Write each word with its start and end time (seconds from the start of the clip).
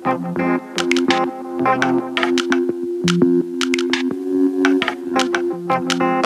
Thank 0.00 0.38
you. 6.02 6.21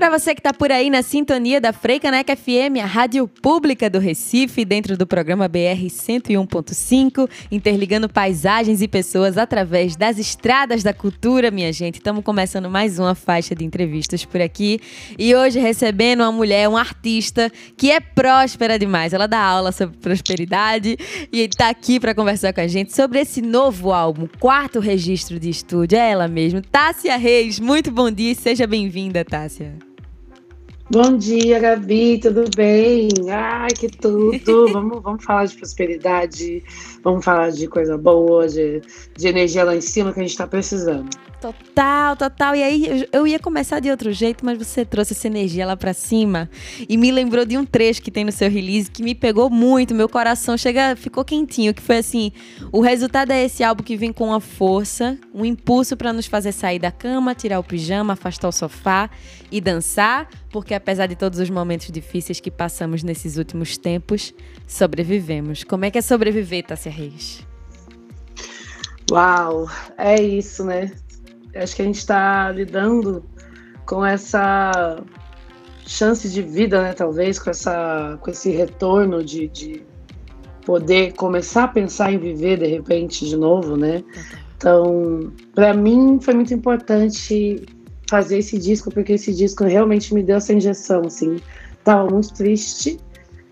Para 0.00 0.18
você 0.18 0.34
que 0.34 0.40
está 0.40 0.54
por 0.54 0.72
aí 0.72 0.88
na 0.88 1.02
sintonia 1.02 1.60
da 1.60 1.74
Freicaneca 1.74 2.34
FM, 2.34 2.80
a 2.82 2.86
rádio 2.86 3.28
pública 3.28 3.90
do 3.90 3.98
Recife, 3.98 4.64
dentro 4.64 4.96
do 4.96 5.06
programa 5.06 5.46
BR 5.46 5.84
101.5, 5.88 7.28
interligando 7.52 8.08
paisagens 8.08 8.80
e 8.80 8.88
pessoas 8.88 9.36
através 9.36 9.96
das 9.96 10.18
estradas 10.18 10.82
da 10.82 10.94
cultura, 10.94 11.50
minha 11.50 11.70
gente. 11.70 11.96
Estamos 11.96 12.24
começando 12.24 12.70
mais 12.70 12.98
uma 12.98 13.14
faixa 13.14 13.54
de 13.54 13.62
entrevistas 13.62 14.24
por 14.24 14.40
aqui 14.40 14.80
e 15.18 15.34
hoje 15.34 15.60
recebendo 15.60 16.22
uma 16.22 16.32
mulher, 16.32 16.66
uma 16.66 16.80
artista 16.80 17.52
que 17.76 17.90
é 17.90 18.00
próspera 18.00 18.78
demais. 18.78 19.12
Ela 19.12 19.26
dá 19.26 19.38
aula 19.38 19.70
sobre 19.70 19.98
prosperidade 19.98 20.96
e 21.30 21.40
está 21.40 21.68
aqui 21.68 22.00
para 22.00 22.14
conversar 22.14 22.54
com 22.54 22.62
a 22.62 22.66
gente 22.66 22.96
sobre 22.96 23.20
esse 23.20 23.42
novo 23.42 23.92
álbum, 23.92 24.26
quarto 24.38 24.80
registro 24.80 25.38
de 25.38 25.50
estúdio. 25.50 25.98
É 25.98 26.12
ela 26.12 26.26
mesmo, 26.26 26.62
Tássia 26.62 27.18
Reis. 27.18 27.60
Muito 27.60 27.90
bom 27.90 28.10
dia 28.10 28.34
seja 28.34 28.66
bem-vinda, 28.66 29.22
Tássia. 29.26 29.89
Bom 30.92 31.16
dia, 31.16 31.60
Gabi, 31.60 32.18
tudo 32.18 32.50
bem? 32.56 33.10
Ai, 33.30 33.68
que 33.70 33.86
tudo! 33.88 34.66
vamos, 34.74 35.00
vamos 35.00 35.24
falar 35.24 35.44
de 35.44 35.54
prosperidade, 35.54 36.64
vamos 37.04 37.24
falar 37.24 37.52
de 37.52 37.68
coisa 37.68 37.96
boa, 37.96 38.48
de, 38.48 38.82
de 39.16 39.28
energia 39.28 39.62
lá 39.62 39.76
em 39.76 39.80
cima 39.80 40.12
que 40.12 40.18
a 40.18 40.22
gente 40.22 40.32
está 40.32 40.48
precisando. 40.48 41.08
Total, 41.40 42.16
total. 42.16 42.54
E 42.54 42.62
aí 42.62 43.08
eu 43.10 43.26
ia 43.26 43.38
começar 43.38 43.80
de 43.80 43.90
outro 43.90 44.12
jeito, 44.12 44.44
mas 44.44 44.58
você 44.58 44.84
trouxe 44.84 45.14
essa 45.14 45.26
energia 45.26 45.64
lá 45.64 45.74
para 45.74 45.94
cima 45.94 46.50
e 46.86 46.98
me 46.98 47.10
lembrou 47.10 47.46
de 47.46 47.56
um 47.56 47.64
trecho 47.64 48.02
que 48.02 48.10
tem 48.10 48.24
no 48.24 48.32
seu 48.32 48.50
release 48.50 48.90
que 48.90 49.02
me 49.02 49.14
pegou 49.14 49.48
muito, 49.48 49.94
meu 49.94 50.08
coração 50.08 50.58
chega, 50.58 50.94
ficou 50.96 51.24
quentinho, 51.24 51.72
que 51.72 51.80
foi 51.80 51.96
assim: 51.96 52.30
o 52.70 52.82
resultado 52.82 53.30
é 53.30 53.42
esse 53.42 53.64
álbum 53.64 53.82
que 53.82 53.96
vem 53.96 54.12
com 54.12 54.26
uma 54.26 54.40
força, 54.40 55.16
um 55.32 55.44
impulso 55.44 55.96
para 55.96 56.12
nos 56.12 56.26
fazer 56.26 56.52
sair 56.52 56.78
da 56.78 56.90
cama, 56.90 57.34
tirar 57.34 57.58
o 57.58 57.64
pijama, 57.64 58.12
afastar 58.12 58.48
o 58.48 58.52
sofá 58.52 59.08
e 59.50 59.62
dançar, 59.62 60.28
porque 60.50 60.74
apesar 60.80 61.06
de 61.06 61.14
todos 61.14 61.38
os 61.38 61.50
momentos 61.50 61.90
difíceis 61.90 62.40
que 62.40 62.50
passamos 62.50 63.02
nesses 63.02 63.36
últimos 63.36 63.76
tempos, 63.76 64.34
sobrevivemos. 64.66 65.62
Como 65.62 65.84
é 65.84 65.90
que 65.90 65.98
é 65.98 66.02
sobreviver, 66.02 66.64
Tássia 66.64 66.90
Reis? 66.90 67.46
Uau, 69.10 69.68
é 69.98 70.20
isso, 70.20 70.64
né? 70.64 70.90
acho 71.54 71.74
que 71.74 71.82
a 71.82 71.84
gente 71.84 71.98
está 71.98 72.50
lidando 72.52 73.24
com 73.84 74.04
essa 74.04 75.02
chance 75.86 76.28
de 76.28 76.42
vida, 76.42 76.80
né? 76.80 76.92
Talvez 76.92 77.38
com 77.38 77.50
essa, 77.50 78.18
com 78.20 78.30
esse 78.30 78.50
retorno 78.50 79.22
de, 79.24 79.48
de 79.48 79.82
poder 80.64 81.12
começar 81.14 81.64
a 81.64 81.68
pensar 81.68 82.12
em 82.12 82.18
viver 82.18 82.58
de 82.58 82.66
repente 82.66 83.26
de 83.26 83.36
novo, 83.36 83.76
né? 83.76 84.04
Então, 84.56 85.32
para 85.54 85.74
mim 85.74 86.20
foi 86.20 86.34
muito 86.34 86.54
importante 86.54 87.66
fazer 88.10 88.38
esse 88.38 88.58
disco 88.58 88.90
porque 88.90 89.12
esse 89.12 89.32
disco 89.32 89.62
realmente 89.64 90.12
me 90.12 90.22
deu 90.22 90.36
essa 90.36 90.52
injeção, 90.52 91.02
assim. 91.06 91.36
Tava 91.84 92.10
muito 92.10 92.34
triste. 92.34 92.98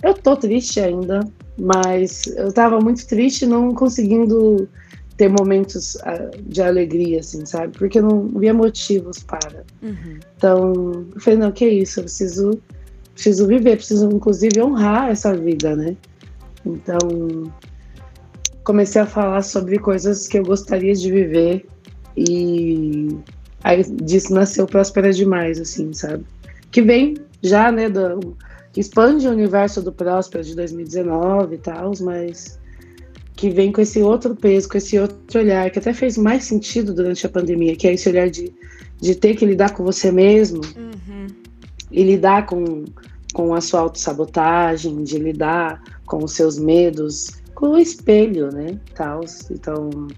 Eu 0.03 0.15
tô 0.15 0.37
triste 0.37 0.81
ainda, 0.81 1.21
mas 1.57 2.27
eu 2.27 2.53
tava 2.53 2.81
muito 2.81 3.07
triste 3.07 3.47
não 3.47 3.73
conseguindo 3.73 4.69
ter 5.17 5.29
momentos 5.29 5.95
uh, 5.97 6.43
de 6.43 6.61
alegria, 6.61 7.21
assim, 7.21 7.47
sabe? 7.47 7.79
Porque 7.79 8.01
eu 8.01 8.03
não 8.03 8.29
via 8.29 8.53
motivos 8.53 9.23
para. 9.23 9.65
Uhum. 9.81 10.19
Então, 10.37 10.73
eu 11.15 11.21
falei, 11.21 11.39
não, 11.39 11.53
que 11.53 11.69
isso, 11.69 12.01
eu 12.01 12.05
preciso, 12.05 12.61
preciso 13.15 13.47
viver, 13.47 13.77
preciso, 13.77 14.09
inclusive, 14.11 14.61
honrar 14.61 15.11
essa 15.11 15.35
vida, 15.35 15.75
né? 15.75 15.97
Então, 16.65 17.53
comecei 18.65 19.01
a 19.01 19.07
falar 19.07 19.43
sobre 19.43 19.79
coisas 19.79 20.29
que 20.29 20.39
eu 20.39 20.45
gostaria 20.45 20.95
de 20.95 21.11
viver 21.11 21.67
e 22.17 23.17
aí 23.63 23.83
disso 23.83 24.33
nasceu 24.33 24.67
Próspera 24.67 25.13
Demais, 25.13 25.61
assim, 25.61 25.93
sabe? 25.93 26.25
Que 26.71 26.83
vem 26.83 27.17
já, 27.43 27.71
né, 27.73 27.89
do, 27.89 28.37
que 28.73 28.81
expande 28.81 29.27
o 29.27 29.31
universo 29.31 29.83
do 29.83 29.93
Próspera 29.93 30.45
de 30.45 30.55
2019 30.55 31.55
e 31.55 31.59
tal, 31.59 31.93
mas 32.01 32.59
que 33.35 33.51
vem 33.51 33.71
com 33.71 33.81
esse 33.81 34.03
outro 34.03 34.35
peso, 34.35 34.69
com 34.69 34.79
esse 34.79 34.99
outro 34.99 35.41
olhar, 35.41 35.71
que 35.71 35.79
até 35.79 35.93
fez 35.93 36.19
mais 36.19 36.45
sentido 36.45 36.93
durante 36.93 37.25
a 37.25 37.29
pandemia, 37.29 37.77
que 37.77 37.87
é 37.87 37.95
esse 37.95 38.09
olhar 38.09 38.29
de, 38.29 38.53
de 39.01 39.15
ter 39.15 39.37
que 39.37 39.47
lidar 39.47 39.73
com 39.75 39.85
você 39.85 40.11
mesmo 40.11 40.61
uhum. 40.77 41.29
e 41.91 42.03
lidar 42.03 42.47
com, 42.47 42.85
com 43.33 43.55
a 43.55 43.61
sua 43.61 43.81
autossabotagem, 43.81 45.05
de 45.05 45.19
lidar 45.19 45.81
com 46.05 46.25
os 46.25 46.33
seus 46.33 46.59
medos, 46.59 47.31
com 47.55 47.69
o 47.71 47.79
espelho, 47.79 48.51
né? 48.53 48.79
Tal. 48.97 49.21
Então, 49.53 50.09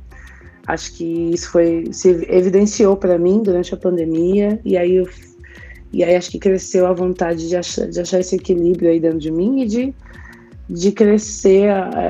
acho 0.70 0.94
que 0.94 1.04
isso 1.04 1.50
foi 1.50 1.84
se 1.92 2.08
evidenciou 2.28 2.97
para 2.97 3.19
mim 3.19 3.42
durante 3.42 3.75
a 3.75 3.76
pandemia 3.76 4.60
e 4.64 4.76
aí 4.76 4.97
eu, 4.97 5.08
e 5.92 6.04
aí 6.04 6.14
acho 6.14 6.31
que 6.31 6.38
cresceu 6.38 6.86
a 6.86 6.92
vontade 6.92 7.48
de 7.48 7.56
achar, 7.56 7.88
de 7.88 8.00
achar 8.00 8.20
esse 8.20 8.36
equilíbrio 8.36 8.91
aí 8.91 9.00
dentro 9.00 9.19
de 9.19 9.31
mim 9.31 9.62
e 9.62 9.66
de 9.66 9.94
de 10.70 10.92
crescer 10.92 11.64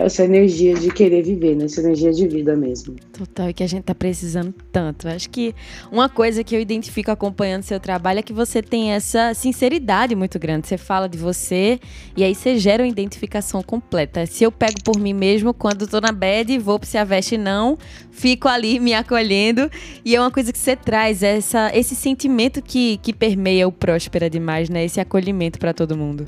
essa 0.05 0.23
energia 0.23 0.75
de 0.75 0.93
querer 0.93 1.23
viver, 1.23 1.57
né? 1.57 1.65
essa 1.65 1.81
energia 1.81 2.13
de 2.13 2.29
vida 2.29 2.55
mesmo. 2.55 2.95
Total, 3.11 3.49
e 3.49 3.55
que 3.55 3.63
a 3.63 3.67
gente 3.67 3.85
tá 3.85 3.95
precisando 3.95 4.55
tanto. 4.71 5.09
Acho 5.09 5.31
que 5.31 5.55
uma 5.91 6.11
coisa 6.11 6.45
que 6.45 6.55
eu 6.55 6.61
identifico 6.61 7.11
acompanhando 7.11 7.63
seu 7.63 7.81
trabalho 7.81 8.19
é 8.19 8.23
que 8.23 8.35
você 8.35 8.63
tem 8.63 8.93
essa 8.93 9.33
sinceridade 9.33 10.15
muito 10.15 10.39
grande. 10.39 10.69
Você 10.69 10.77
fala 10.77 11.09
de 11.09 11.17
você 11.17 11.81
e 12.15 12.23
aí 12.23 12.35
você 12.35 12.59
gera 12.59 12.83
uma 12.83 12.89
identificação 12.89 13.63
completa. 13.63 14.27
Se 14.27 14.45
eu 14.45 14.53
pego 14.53 14.83
por 14.85 14.99
mim 15.01 15.15
mesmo, 15.15 15.55
quando 15.55 15.87
tô 15.87 15.99
na 15.99 16.13
bed, 16.13 16.59
vou 16.59 16.79
pro 16.79 16.87
Se 16.89 16.99
a 16.99 17.05
Veste 17.05 17.39
Não, 17.39 17.79
fico 18.11 18.47
ali 18.47 18.79
me 18.79 18.93
acolhendo. 18.93 19.71
E 20.05 20.15
é 20.15 20.21
uma 20.21 20.31
coisa 20.31 20.53
que 20.53 20.59
você 20.59 20.77
traz, 20.77 21.23
essa, 21.23 21.71
esse 21.75 21.97
sentimento 21.97 22.61
que, 22.61 22.99
que 22.99 23.15
permeia 23.15 23.67
o 23.67 23.73
Próspera 23.73 24.29
demais, 24.29 24.69
né? 24.69 24.85
Esse 24.85 25.01
acolhimento 25.01 25.59
para 25.59 25.73
todo 25.73 25.97
mundo. 25.97 26.27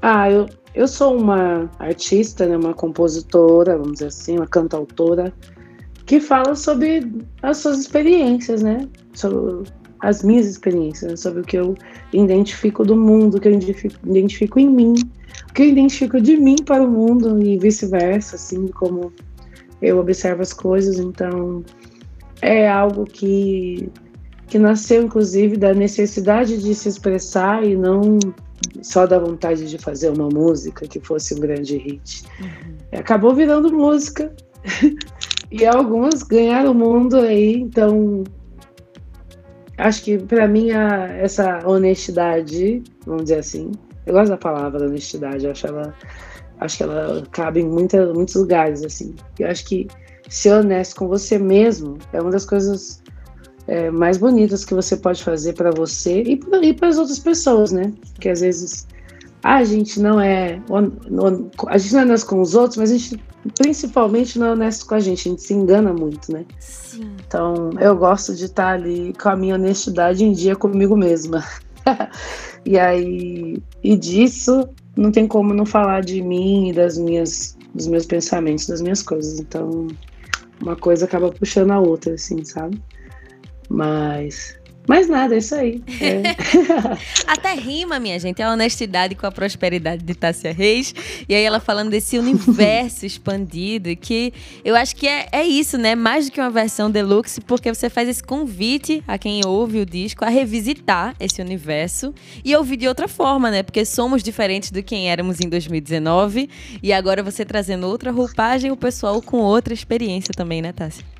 Ah, 0.00 0.30
eu, 0.30 0.48
eu 0.78 0.86
sou 0.86 1.18
uma 1.18 1.68
artista, 1.80 2.46
né, 2.46 2.56
uma 2.56 2.72
compositora, 2.72 3.76
vamos 3.76 3.94
dizer 3.94 4.06
assim, 4.06 4.36
uma 4.36 4.46
cantautora, 4.46 5.34
que 6.06 6.20
fala 6.20 6.54
sobre 6.54 7.12
as 7.42 7.56
suas 7.56 7.80
experiências, 7.80 8.62
né? 8.62 8.88
Sobre 9.12 9.68
as 9.98 10.22
minhas 10.22 10.46
experiências, 10.46 11.10
né? 11.10 11.16
sobre 11.16 11.40
o 11.40 11.44
que 11.44 11.58
eu 11.58 11.74
identifico 12.12 12.84
do 12.84 12.94
mundo, 12.94 13.36
o 13.36 13.40
que 13.40 13.48
eu 13.48 13.52
identifico, 13.52 13.96
identifico 14.06 14.60
em 14.60 14.70
mim, 14.70 14.94
o 15.50 15.52
que 15.52 15.62
eu 15.62 15.66
identifico 15.66 16.20
de 16.20 16.36
mim 16.36 16.54
para 16.64 16.84
o 16.84 16.88
mundo 16.88 17.42
e 17.42 17.58
vice-versa, 17.58 18.36
assim, 18.36 18.68
como 18.68 19.12
eu 19.82 19.98
observo 19.98 20.42
as 20.42 20.52
coisas. 20.52 21.00
Então, 21.00 21.64
é 22.40 22.70
algo 22.70 23.04
que, 23.04 23.90
que 24.48 24.58
nasceu, 24.58 25.02
inclusive, 25.02 25.56
da 25.56 25.74
necessidade 25.74 26.58
de 26.58 26.74
se 26.74 26.88
expressar 26.88 27.64
e 27.64 27.76
não 27.76 28.18
só 28.82 29.06
da 29.06 29.18
vontade 29.18 29.68
de 29.68 29.78
fazer 29.78 30.08
uma 30.10 30.28
música 30.28 30.86
que 30.86 30.98
fosse 31.00 31.34
um 31.34 31.40
grande 31.40 31.76
hit. 31.76 32.24
Uhum. 32.40 32.98
Acabou 32.98 33.34
virando 33.34 33.72
música. 33.72 34.34
e 35.50 35.64
algumas 35.64 36.22
ganharam 36.22 36.72
o 36.72 36.74
mundo 36.74 37.16
aí, 37.16 37.54
então 37.56 38.24
acho 39.76 40.02
que 40.02 40.18
para 40.18 40.48
mim 40.48 40.72
a, 40.72 41.06
essa 41.06 41.66
honestidade, 41.66 42.82
vamos 43.06 43.24
dizer 43.24 43.38
assim, 43.38 43.70
eu 44.04 44.12
gosto 44.12 44.30
da 44.30 44.36
palavra 44.36 44.86
honestidade, 44.86 45.46
acho 45.46 45.66
ela 45.66 45.94
acho 46.60 46.76
que 46.78 46.82
ela 46.82 47.24
cabe 47.30 47.60
em 47.60 47.68
muita, 47.68 48.12
muitos 48.12 48.34
lugares 48.34 48.82
assim. 48.82 49.14
Eu 49.38 49.48
acho 49.48 49.64
que 49.64 49.86
ser 50.28 50.52
honesto 50.52 50.96
com 50.96 51.06
você 51.06 51.38
mesmo 51.38 51.98
é 52.12 52.20
uma 52.20 52.30
das 52.30 52.44
coisas 52.44 53.00
é, 53.68 53.90
mais 53.90 54.16
bonitas 54.16 54.64
que 54.64 54.74
você 54.74 54.96
pode 54.96 55.22
fazer 55.22 55.52
para 55.52 55.70
você 55.70 56.22
e, 56.22 56.40
e 56.62 56.74
para 56.74 56.88
as 56.88 56.96
outras 56.96 57.18
pessoas, 57.18 57.70
né? 57.70 57.92
Porque 58.14 58.30
às 58.30 58.40
vezes 58.40 58.86
a 59.42 59.62
gente 59.62 60.00
não 60.00 60.20
é 60.20 60.60
a 61.68 61.78
gente 61.78 61.92
não 61.92 62.00
é 62.00 62.04
honesto 62.04 62.26
com 62.26 62.40
os 62.40 62.54
outros, 62.54 62.78
mas 62.78 62.90
a 62.90 62.96
gente 62.96 63.22
principalmente 63.56 64.38
não 64.38 64.48
é 64.48 64.52
honesto 64.52 64.86
com 64.86 64.94
a 64.94 65.00
gente, 65.00 65.28
a 65.28 65.30
gente 65.30 65.42
se 65.42 65.52
engana 65.52 65.92
muito, 65.92 66.32
né? 66.32 66.46
Sim. 66.58 67.12
Então 67.26 67.70
eu 67.78 67.94
gosto 67.94 68.34
de 68.34 68.46
estar 68.46 68.72
ali 68.72 69.12
com 69.20 69.28
a 69.28 69.36
minha 69.36 69.54
honestidade 69.54 70.24
em 70.24 70.32
dia 70.32 70.56
comigo 70.56 70.96
mesma. 70.96 71.44
e 72.64 72.78
aí 72.78 73.62
e 73.84 73.96
disso 73.96 74.66
não 74.96 75.12
tem 75.12 75.28
como 75.28 75.52
não 75.52 75.66
falar 75.66 76.00
de 76.00 76.22
mim 76.22 76.70
e 76.70 76.72
das 76.72 76.96
minhas 76.96 77.56
dos 77.74 77.86
meus 77.86 78.06
pensamentos, 78.06 78.66
das 78.66 78.80
minhas 78.80 79.02
coisas. 79.02 79.38
Então 79.38 79.88
uma 80.60 80.74
coisa 80.74 81.04
acaba 81.04 81.30
puxando 81.30 81.70
a 81.70 81.78
outra, 81.78 82.14
assim, 82.14 82.42
sabe? 82.44 82.80
Mas 83.68 84.58
Mas 84.88 85.06
nada, 85.06 85.34
é 85.34 85.38
isso 85.38 85.54
aí. 85.54 85.82
É. 86.00 86.22
Até 87.30 87.52
rima, 87.52 88.00
minha 88.00 88.18
gente, 88.18 88.40
é 88.40 88.46
a 88.46 88.52
honestidade 88.52 89.14
com 89.14 89.26
a 89.26 89.30
prosperidade 89.30 90.02
de 90.02 90.14
Tássia 90.14 90.50
Reis. 90.50 90.94
E 91.28 91.34
aí 91.34 91.44
ela 91.44 91.60
falando 91.60 91.90
desse 91.90 92.18
universo 92.18 93.04
expandido, 93.06 93.94
que 93.94 94.32
eu 94.64 94.74
acho 94.74 94.96
que 94.96 95.06
é, 95.06 95.28
é 95.30 95.44
isso, 95.44 95.76
né? 95.76 95.94
Mais 95.94 96.24
do 96.24 96.32
que 96.32 96.40
uma 96.40 96.48
versão 96.48 96.90
deluxe, 96.90 97.38
porque 97.42 97.72
você 97.72 97.90
faz 97.90 98.08
esse 98.08 98.22
convite 98.22 99.04
a 99.06 99.18
quem 99.18 99.42
ouve 99.44 99.80
o 99.80 99.84
disco 99.84 100.24
a 100.24 100.30
revisitar 100.30 101.14
esse 101.20 101.42
universo 101.42 102.14
e 102.42 102.56
ouvir 102.56 102.78
de 102.78 102.88
outra 102.88 103.06
forma, 103.06 103.50
né? 103.50 103.62
Porque 103.62 103.84
somos 103.84 104.22
diferentes 104.22 104.70
do 104.70 104.82
quem 104.82 105.10
éramos 105.10 105.38
em 105.38 105.50
2019 105.50 106.48
e 106.82 106.94
agora 106.94 107.22
você 107.22 107.44
trazendo 107.44 107.86
outra 107.86 108.10
roupagem, 108.10 108.70
o 108.70 108.76
pessoal 108.76 109.20
com 109.20 109.36
outra 109.36 109.74
experiência 109.74 110.32
também, 110.34 110.62
né, 110.62 110.72
Tássia? 110.72 111.17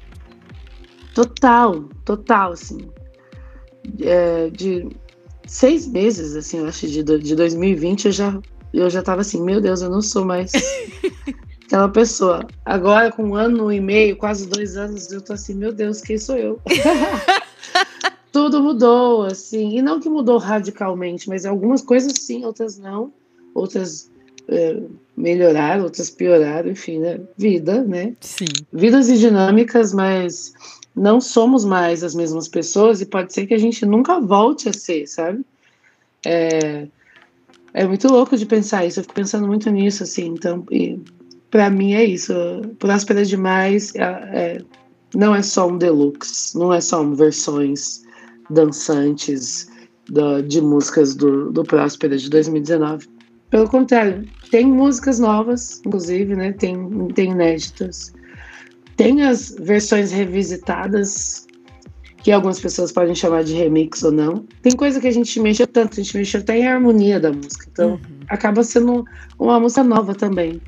Total, 1.19 1.83
total, 2.05 2.53
assim 2.53 2.89
é, 4.01 4.51
de 4.51 4.89
seis 5.47 5.87
meses, 5.87 6.37
assim, 6.37 6.59
eu 6.59 6.67
acho, 6.67 6.87
de, 6.87 7.03
de 7.03 7.35
2020, 7.35 8.07
eu 8.07 8.13
já, 8.13 8.41
eu 8.73 8.91
já 8.91 9.03
tava 9.03 9.23
assim, 9.23 9.43
meu 9.43 9.61
Deus, 9.61 9.81
eu 9.81 9.91
não 9.91 10.03
sou 10.03 10.25
mais 10.25 10.53
aquela 11.65 11.89
pessoa. 11.89 12.47
Agora, 12.65 13.11
com 13.11 13.23
um 13.25 13.35
ano 13.35 13.73
e 13.73 13.81
meio, 13.81 14.17
quase 14.17 14.47
dois 14.47 14.77
anos, 14.77 15.11
eu 15.11 15.23
tô 15.23 15.33
assim, 15.33 15.55
meu 15.55 15.73
Deus, 15.73 16.01
quem 16.01 16.19
sou 16.19 16.37
eu? 16.37 16.61
Tudo 18.31 18.63
mudou, 18.63 19.23
assim, 19.23 19.79
e 19.79 19.83
não 19.83 20.01
que 20.01 20.09
mudou 20.09 20.39
radicalmente, 20.39 21.29
mas 21.29 21.47
algumas 21.47 21.81
coisas 21.81 22.13
sim, 22.13 22.45
outras 22.45 22.79
não, 22.79 23.11
outras 23.55 24.11
é, 24.49 24.81
melhoraram, 25.17 25.85
outras 25.85 26.11
pioraram, 26.11 26.71
enfim, 26.71 26.99
né? 26.99 27.21
Vida, 27.37 27.83
né? 27.83 28.15
Sim. 28.21 28.47
Vidas 28.73 29.09
e 29.09 29.17
dinâmicas, 29.17 29.95
mas 29.95 30.53
não 30.99 31.21
somos 31.21 31.65
mais 31.65 32.03
as 32.03 32.15
mesmas 32.15 32.49
pessoas 32.49 33.01
e 33.01 33.07
pode 33.07 33.33
ser 33.33 33.47
que 33.47 33.55
a 33.55 33.59
gente 33.59 33.87
nunca 33.87 34.21
volte 34.21 34.69
a 34.69 34.73
ser, 34.73 35.07
sabe? 35.07 35.45
É, 36.27 36.87
é 37.73 37.87
muito 37.87 38.09
louco 38.09 38.37
de 38.37 38.45
pensar 38.45 38.85
isso, 38.85 39.01
eu 39.01 39.05
fico 39.05 39.15
pensando 39.15 39.47
muito 39.47 39.71
nisso, 39.71 40.03
assim, 40.03 40.27
então, 40.27 40.67
para 41.51 41.71
mim 41.71 41.95
é 41.95 42.05
isso, 42.05 42.35
Próspera 42.79 43.25
Demais 43.25 43.95
é, 43.95 44.03
é, 44.03 44.59
não 45.15 45.35
é 45.35 45.43
só 45.43 45.69
um 45.69 45.79
deluxe, 45.79 46.59
não 46.59 46.73
é 46.73 46.81
só 46.81 47.03
um 47.03 47.15
versões 47.15 48.03
dançantes 48.51 49.69
do, 50.09 50.43
de 50.43 50.61
músicas 50.61 51.15
do, 51.15 51.53
do 51.53 51.63
Próspera 51.63 52.17
de 52.17 52.29
2019, 52.29 53.07
pelo 53.51 53.69
contrário, 53.69 54.29
tem 54.51 54.67
músicas 54.67 55.19
novas, 55.19 55.81
inclusive, 55.85 56.37
né, 56.37 56.53
tem, 56.53 57.09
tem 57.15 57.31
inéditas, 57.31 58.13
tem 58.99 59.23
as 59.23 59.55
versões 59.61 60.11
revisitadas, 60.11 61.47
que 62.19 62.33
algumas 62.33 62.61
pessoas 62.61 62.91
podem 62.91 63.15
chamar 63.15 63.45
de 63.45 63.55
remix 63.55 64.03
ou 64.03 64.11
não. 64.11 64.45
Tem 64.61 64.73
coisa 64.75 65.01
que 65.01 65.07
a 65.07 65.13
gente 65.13 65.39
mexeu 65.39 65.69
tanto, 65.69 65.93
a 65.93 66.03
gente 66.03 66.17
mexeu 66.17 66.41
até 66.41 66.59
em 66.59 66.67
harmonia 66.67 67.21
da 67.21 67.33
música. 67.33 67.67
Então, 67.71 67.91
uhum. 67.93 67.99
acaba 68.29 68.65
sendo 68.65 69.05
uma 69.39 69.61
música 69.61 69.85
nova 69.85 70.17
também, 70.17 70.61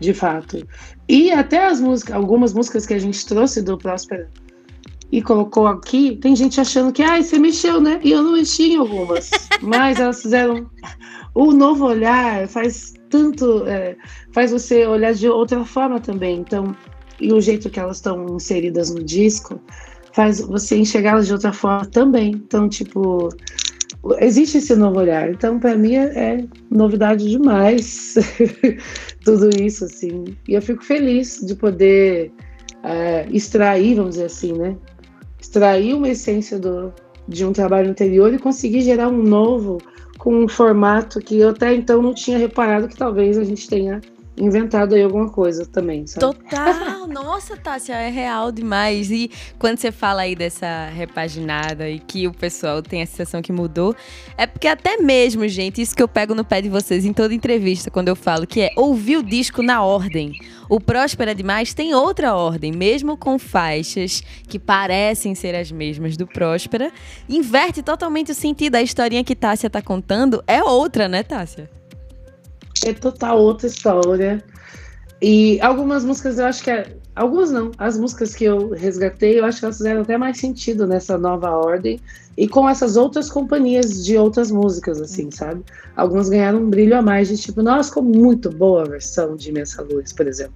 de 0.00 0.12
fato. 0.12 0.66
E 1.08 1.30
até 1.30 1.64
as 1.64 1.80
músicas, 1.80 2.16
algumas 2.16 2.52
músicas 2.52 2.86
que 2.86 2.94
a 2.94 2.98
gente 2.98 3.24
trouxe 3.24 3.62
do 3.62 3.78
Próspera 3.78 4.28
e 5.12 5.22
colocou 5.22 5.68
aqui, 5.68 6.16
tem 6.16 6.34
gente 6.34 6.60
achando 6.60 6.92
que, 6.92 7.04
ah, 7.04 7.22
você 7.22 7.38
mexeu, 7.38 7.80
né? 7.80 8.00
E 8.02 8.10
eu 8.10 8.20
não 8.20 8.32
mexi 8.32 8.72
em 8.72 8.76
algumas. 8.78 9.30
mas 9.62 10.00
elas 10.00 10.20
fizeram. 10.20 10.68
O 11.34 11.52
novo 11.52 11.86
olhar 11.86 12.48
faz 12.48 12.94
tanto. 13.08 13.64
É, 13.68 13.96
faz 14.32 14.50
você 14.50 14.84
olhar 14.88 15.14
de 15.14 15.28
outra 15.28 15.64
forma 15.64 16.00
também. 16.00 16.40
Então, 16.40 16.74
e 17.20 17.32
o 17.32 17.40
jeito 17.40 17.70
que 17.70 17.80
elas 17.80 17.96
estão 17.96 18.36
inseridas 18.36 18.90
no 18.90 19.02
disco 19.02 19.60
faz 20.12 20.40
você 20.40 20.76
enxergá-las 20.76 21.26
de 21.26 21.32
outra 21.32 21.52
forma 21.52 21.84
também. 21.86 22.30
Então, 22.30 22.68
tipo, 22.68 23.28
existe 24.18 24.58
esse 24.58 24.74
novo 24.74 25.00
olhar. 25.00 25.30
Então, 25.30 25.58
para 25.58 25.76
mim 25.76 25.94
é, 25.96 26.04
é, 26.04 26.44
novidade 26.70 27.28
demais 27.28 28.14
tudo 29.24 29.50
isso, 29.60 29.84
assim. 29.84 30.24
E 30.48 30.54
eu 30.54 30.62
fico 30.62 30.82
feliz 30.82 31.40
de 31.44 31.54
poder 31.54 32.32
é, 32.82 33.26
extrair, 33.30 33.96
vamos 33.96 34.12
dizer 34.12 34.26
assim, 34.26 34.52
né? 34.52 34.76
Extrair 35.40 35.94
uma 35.94 36.08
essência 36.08 36.58
do, 36.58 36.92
de 37.28 37.44
um 37.44 37.52
trabalho 37.52 37.90
anterior 37.90 38.32
e 38.32 38.38
conseguir 38.38 38.82
gerar 38.82 39.08
um 39.08 39.22
novo 39.22 39.78
com 40.18 40.44
um 40.44 40.48
formato 40.48 41.20
que 41.20 41.38
eu 41.38 41.50
até 41.50 41.74
então 41.74 42.00
não 42.00 42.14
tinha 42.14 42.38
reparado 42.38 42.88
que 42.88 42.96
talvez 42.96 43.36
a 43.36 43.44
gente 43.44 43.68
tenha 43.68 44.00
inventado 44.36 44.94
aí 44.94 45.02
alguma 45.02 45.28
coisa 45.28 45.64
também, 45.64 46.06
sabe? 46.06 46.20
Total! 46.20 47.06
Nossa, 47.08 47.56
Tássia, 47.56 47.94
é 47.94 48.10
real 48.10 48.52
demais. 48.52 49.10
E 49.10 49.30
quando 49.58 49.78
você 49.78 49.90
fala 49.90 50.22
aí 50.22 50.34
dessa 50.34 50.88
repaginada 50.88 51.88
e 51.88 51.98
que 51.98 52.26
o 52.26 52.32
pessoal 52.32 52.82
tem 52.82 53.02
a 53.02 53.06
sensação 53.06 53.40
que 53.40 53.52
mudou, 53.52 53.94
é 54.36 54.46
porque 54.46 54.68
até 54.68 54.98
mesmo, 54.98 55.46
gente, 55.48 55.80
isso 55.80 55.94
que 55.94 56.02
eu 56.02 56.08
pego 56.08 56.34
no 56.34 56.44
pé 56.44 56.60
de 56.60 56.68
vocês 56.68 57.04
em 57.04 57.12
toda 57.12 57.32
entrevista, 57.34 57.90
quando 57.90 58.08
eu 58.08 58.16
falo, 58.16 58.46
que 58.46 58.60
é 58.60 58.70
ouvir 58.76 59.16
o 59.16 59.22
disco 59.22 59.62
na 59.62 59.82
ordem. 59.82 60.32
O 60.68 60.80
Próspera 60.80 61.34
Demais 61.34 61.72
tem 61.72 61.94
outra 61.94 62.34
ordem, 62.34 62.72
mesmo 62.72 63.16
com 63.16 63.38
faixas 63.38 64.22
que 64.48 64.58
parecem 64.58 65.34
ser 65.34 65.54
as 65.54 65.70
mesmas 65.70 66.16
do 66.16 66.26
Próspera, 66.26 66.92
inverte 67.28 67.82
totalmente 67.82 68.32
o 68.32 68.34
sentido. 68.34 68.74
A 68.74 68.82
historinha 68.82 69.24
que 69.24 69.36
Tássia 69.36 69.70
tá 69.70 69.80
contando 69.80 70.42
é 70.46 70.62
outra, 70.62 71.08
né, 71.08 71.22
Tássia? 71.22 71.70
É 72.84 72.92
total 72.92 73.38
outra 73.40 73.66
história. 73.66 74.42
E 75.20 75.58
algumas 75.60 76.04
músicas 76.04 76.38
eu 76.38 76.46
acho 76.46 76.62
que 76.62 76.70
é. 76.70 76.96
Algumas 77.14 77.50
não. 77.50 77.70
As 77.78 77.96
músicas 77.96 78.34
que 78.34 78.44
eu 78.44 78.70
resgatei, 78.70 79.40
eu 79.40 79.44
acho 79.44 79.60
que 79.60 79.64
elas 79.64 79.78
fizeram 79.78 80.02
até 80.02 80.18
mais 80.18 80.38
sentido 80.38 80.86
nessa 80.86 81.16
nova 81.16 81.50
ordem. 81.50 81.98
E 82.36 82.46
com 82.46 82.68
essas 82.68 82.98
outras 82.98 83.30
companhias 83.30 84.04
de 84.04 84.18
outras 84.18 84.50
músicas, 84.50 85.00
assim, 85.00 85.30
sabe? 85.30 85.64
Algumas 85.96 86.28
ganharam 86.28 86.58
um 86.58 86.68
brilho 86.68 86.98
a 86.98 87.00
mais 87.00 87.28
de 87.28 87.38
tipo, 87.38 87.62
nossa, 87.62 87.88
ficou 87.88 88.02
muito 88.02 88.50
boa 88.50 88.82
a 88.82 88.88
versão 88.88 89.36
de 89.36 89.48
Imensa 89.48 89.82
Luz, 89.82 90.12
por 90.12 90.26
exemplo. 90.26 90.54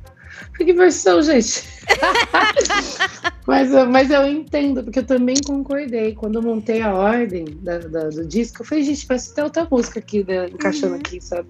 Que 0.56 0.72
versão, 0.74 1.22
gente! 1.22 1.64
mas, 3.46 3.70
mas 3.88 4.10
eu 4.10 4.26
entendo, 4.26 4.84
porque 4.84 4.98
eu 4.98 5.06
também 5.06 5.36
concordei. 5.46 6.14
Quando 6.14 6.36
eu 6.36 6.42
montei 6.42 6.82
a 6.82 6.92
ordem 6.92 7.46
da, 7.62 7.78
da, 7.78 8.08
do 8.08 8.26
disco, 8.26 8.60
eu 8.60 8.66
falei, 8.66 8.84
gente, 8.84 9.06
parece 9.06 9.34
ter 9.34 9.42
outra 9.42 9.66
música 9.70 9.98
aqui, 9.98 10.22
né, 10.22 10.48
encaixando 10.48 10.94
uhum. 10.94 11.00
aqui, 11.00 11.20
sabe? 11.20 11.48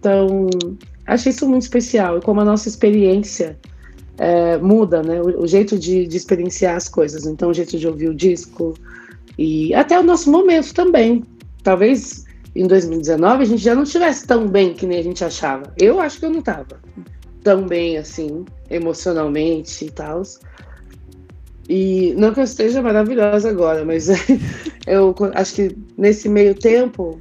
Então, 0.00 0.48
achei 1.06 1.30
isso 1.30 1.46
muito 1.46 1.62
especial 1.62 2.18
e 2.18 2.22
como 2.22 2.40
a 2.40 2.44
nossa 2.44 2.68
experiência 2.68 3.58
é, 4.16 4.56
muda, 4.56 5.02
né? 5.02 5.20
O, 5.20 5.42
o 5.42 5.46
jeito 5.46 5.78
de, 5.78 6.06
de, 6.06 6.16
experienciar 6.16 6.74
as 6.74 6.88
coisas. 6.88 7.26
Então, 7.26 7.50
o 7.50 7.54
jeito 7.54 7.78
de 7.78 7.86
ouvir 7.86 8.08
o 8.08 8.14
disco 8.14 8.74
e 9.38 9.72
até 9.74 9.98
o 9.98 10.02
nosso 10.02 10.30
momento 10.32 10.74
também. 10.74 11.22
Talvez 11.62 12.24
em 12.54 12.66
2019 12.66 13.42
a 13.42 13.46
gente 13.46 13.62
já 13.62 13.74
não 13.74 13.82
estivesse 13.82 14.26
tão 14.26 14.48
bem 14.48 14.72
que 14.72 14.86
nem 14.86 14.98
a 14.98 15.02
gente 15.02 15.22
achava. 15.22 15.72
Eu 15.78 16.00
acho 16.00 16.18
que 16.18 16.24
eu 16.24 16.30
não 16.30 16.40
estava 16.40 16.80
tão 17.44 17.66
bem 17.66 17.98
assim, 17.98 18.44
emocionalmente 18.70 19.84
e 19.84 19.90
tal. 19.90 20.22
E 21.68 22.14
não 22.16 22.32
que 22.32 22.40
eu 22.40 22.44
esteja 22.44 22.82
maravilhosa 22.82 23.50
agora, 23.50 23.84
mas 23.84 24.08
eu 24.86 25.14
acho 25.34 25.54
que 25.54 25.76
nesse 25.96 26.28
meio 26.28 26.54
tempo 26.54 27.20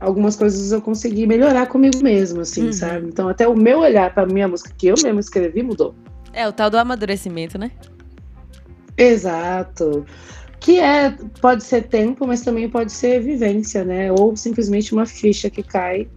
algumas 0.00 0.36
coisas 0.36 0.72
eu 0.72 0.80
consegui 0.80 1.26
melhorar 1.26 1.66
comigo 1.66 2.02
mesmo, 2.02 2.40
assim, 2.40 2.66
uhum. 2.66 2.72
sabe? 2.72 3.08
Então 3.08 3.28
até 3.28 3.46
o 3.48 3.56
meu 3.56 3.80
olhar 3.80 4.12
para 4.12 4.26
minha 4.26 4.48
música 4.48 4.72
que 4.76 4.88
eu 4.88 4.94
mesmo 5.02 5.20
escrevi 5.20 5.62
mudou. 5.62 5.94
É 6.32 6.46
o 6.46 6.52
tal 6.52 6.70
do 6.70 6.78
amadurecimento, 6.78 7.58
né? 7.58 7.70
Exato. 8.96 10.04
Que 10.60 10.78
é, 10.80 11.10
pode 11.40 11.64
ser 11.64 11.84
tempo, 11.88 12.26
mas 12.26 12.40
também 12.42 12.68
pode 12.68 12.92
ser 12.92 13.20
vivência, 13.20 13.84
né? 13.84 14.10
Ou 14.12 14.36
simplesmente 14.36 14.92
uma 14.92 15.06
ficha 15.06 15.48
que 15.48 15.62
cai 15.62 16.08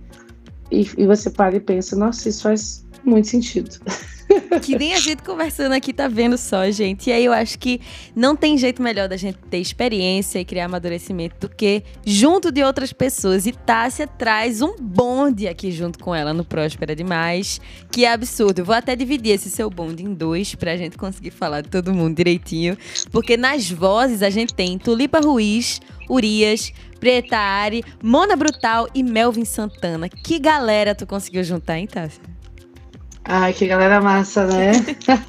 e, 0.72 0.88
e 0.98 1.06
você 1.06 1.30
para 1.30 1.56
e 1.56 1.60
pensa, 1.60 1.96
nossa, 1.96 2.30
isso 2.30 2.44
faz 2.44 2.86
muito 3.04 3.28
sentido. 3.28 3.80
Que 4.62 4.78
nem 4.78 4.94
a 4.94 5.00
gente 5.00 5.24
conversando 5.24 5.74
aqui 5.74 5.92
tá 5.92 6.08
vendo 6.08 6.38
só, 6.38 6.70
gente. 6.70 7.10
E 7.10 7.14
aí 7.14 7.26
eu 7.26 7.34
acho 7.34 7.58
que 7.58 7.82
não 8.16 8.36
tem 8.36 8.58
jeito 8.58 8.82
melhor 8.82 9.08
da 9.08 9.18
gente 9.18 9.38
ter 9.50 9.58
experiência 9.58 10.40
e 10.40 10.46
criar 10.46 10.66
amadurecimento 10.66 11.48
do 11.48 11.50
que 11.50 11.84
junto 12.06 12.52
de 12.52 12.64
outras 12.64 12.94
pessoas. 12.94 13.46
E 13.46 13.52
Tássia 13.52 14.08
traz 14.08 14.62
um 14.62 14.76
bonde 14.80 15.48
aqui 15.48 15.72
junto 15.72 16.00
com 16.00 16.14
ela 16.14 16.34
no 16.34 16.46
Próspera 16.46 16.96
Demais, 16.96 17.60
que 17.92 18.06
é 18.06 18.12
absurdo. 18.12 18.60
Eu 18.60 18.66
vou 18.66 18.76
até 18.76 18.96
dividir 18.96 19.34
esse 19.34 19.50
seu 19.50 19.70
bonde 19.70 20.04
em 20.04 20.14
dois 20.14 20.54
pra 20.56 20.78
gente 20.78 20.98
conseguir 20.98 21.32
falar 21.32 21.62
de 21.62 21.70
todo 21.70 21.94
mundo 21.94 22.16
direitinho. 22.16 22.78
Porque 23.12 23.36
nas 23.36 23.70
vozes 23.70 24.22
a 24.22 24.30
gente 24.30 24.54
tem 24.54 24.78
Tulipa 24.78 25.20
Ruiz, 25.20 25.80
Urias, 26.10 26.72
Preta 27.00 27.38
Ari, 27.38 27.84
Mona 28.04 28.36
Brutal 28.36 28.88
e 28.94 29.02
Melvin 29.02 29.46
Santana. 29.46 30.10
Que 30.10 30.38
galera 30.38 30.94
tu 30.94 31.08
conseguiu 31.08 31.44
juntar, 31.44 31.78
hein, 31.78 31.88
Tássia? 31.88 32.39
Ai, 33.32 33.54
que 33.54 33.68
galera 33.68 34.02
massa, 34.02 34.48
né? 34.48 34.72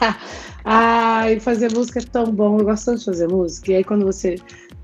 Ai, 0.64 1.38
fazer 1.38 1.70
música 1.70 1.98
é 1.98 2.02
tão 2.02 2.32
bom. 2.32 2.58
Eu 2.58 2.64
gosto 2.64 2.86
tanto 2.86 3.00
de 3.00 3.04
fazer 3.04 3.28
música. 3.28 3.72
E 3.72 3.74
aí, 3.76 3.84
quando 3.84 4.06
você 4.06 4.36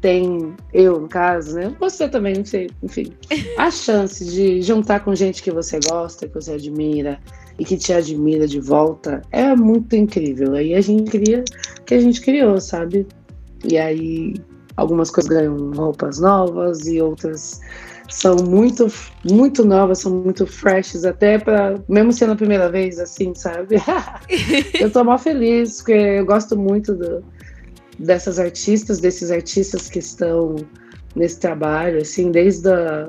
tem, 0.03 0.55
eu 0.75 1.01
no 1.01 1.09
caso, 1.09 1.55
né? 1.55 1.75
Você 1.81 2.11
também, 2.11 2.35
não 2.35 2.45
sei, 2.45 2.69
enfim. 2.83 3.11
A 3.57 3.71
chance 3.71 4.23
de 4.23 4.61
juntar 4.61 5.01
com 5.01 5.15
gente 5.15 5.43
que 5.43 5.51
você 5.51 5.81
gosta, 5.89 6.29
que 6.29 6.35
você 6.35 6.53
admira 6.53 7.19
e 7.59 7.65
que 7.65 7.79
te 7.79 7.91
admira 7.91 8.47
de 8.47 8.61
volta 8.61 9.23
é 9.33 9.57
muito 9.57 9.97
incrível. 9.97 10.53
Aí 10.53 10.75
a 10.75 10.83
gente 10.83 11.11
cria 11.11 11.43
o 11.81 11.85
que 11.85 11.95
a 11.95 12.01
gente 12.01 12.21
criou, 12.21 12.61
sabe? 12.61 13.07
E 13.65 13.79
aí 13.79 14.35
algumas 14.77 15.11
coisas 15.11 15.31
ganham 15.31 15.71
roupas 15.71 16.21
novas 16.21 16.87
e 16.87 17.01
outras 17.01 17.63
são 18.09 18.37
muito, 18.37 18.87
muito 19.25 19.65
novas, 19.65 19.99
são 19.99 20.13
muito 20.13 20.47
freshes, 20.47 21.05
até 21.05 21.39
para, 21.39 21.75
mesmo 21.89 22.13
sendo 22.13 22.33
a 22.33 22.37
primeira 22.37 22.71
vez, 22.71 22.99
assim, 22.99 23.35
sabe? 23.35 23.77
eu 24.81 24.91
tô 24.91 25.03
mal 25.05 25.19
feliz, 25.19 25.79
porque 25.79 25.93
eu 25.93 26.27
gosto 26.27 26.57
muito 26.57 26.95
do, 26.95 27.25
dessas 27.99 28.39
artistas, 28.39 29.01
desses 29.01 29.31
artistas 29.31 29.89
que 29.89 29.99
estão 29.99 30.57
nesse 31.15 31.41
trabalho, 31.41 31.99
assim, 31.99 32.31
desde, 32.31 32.69
a, 32.69 33.09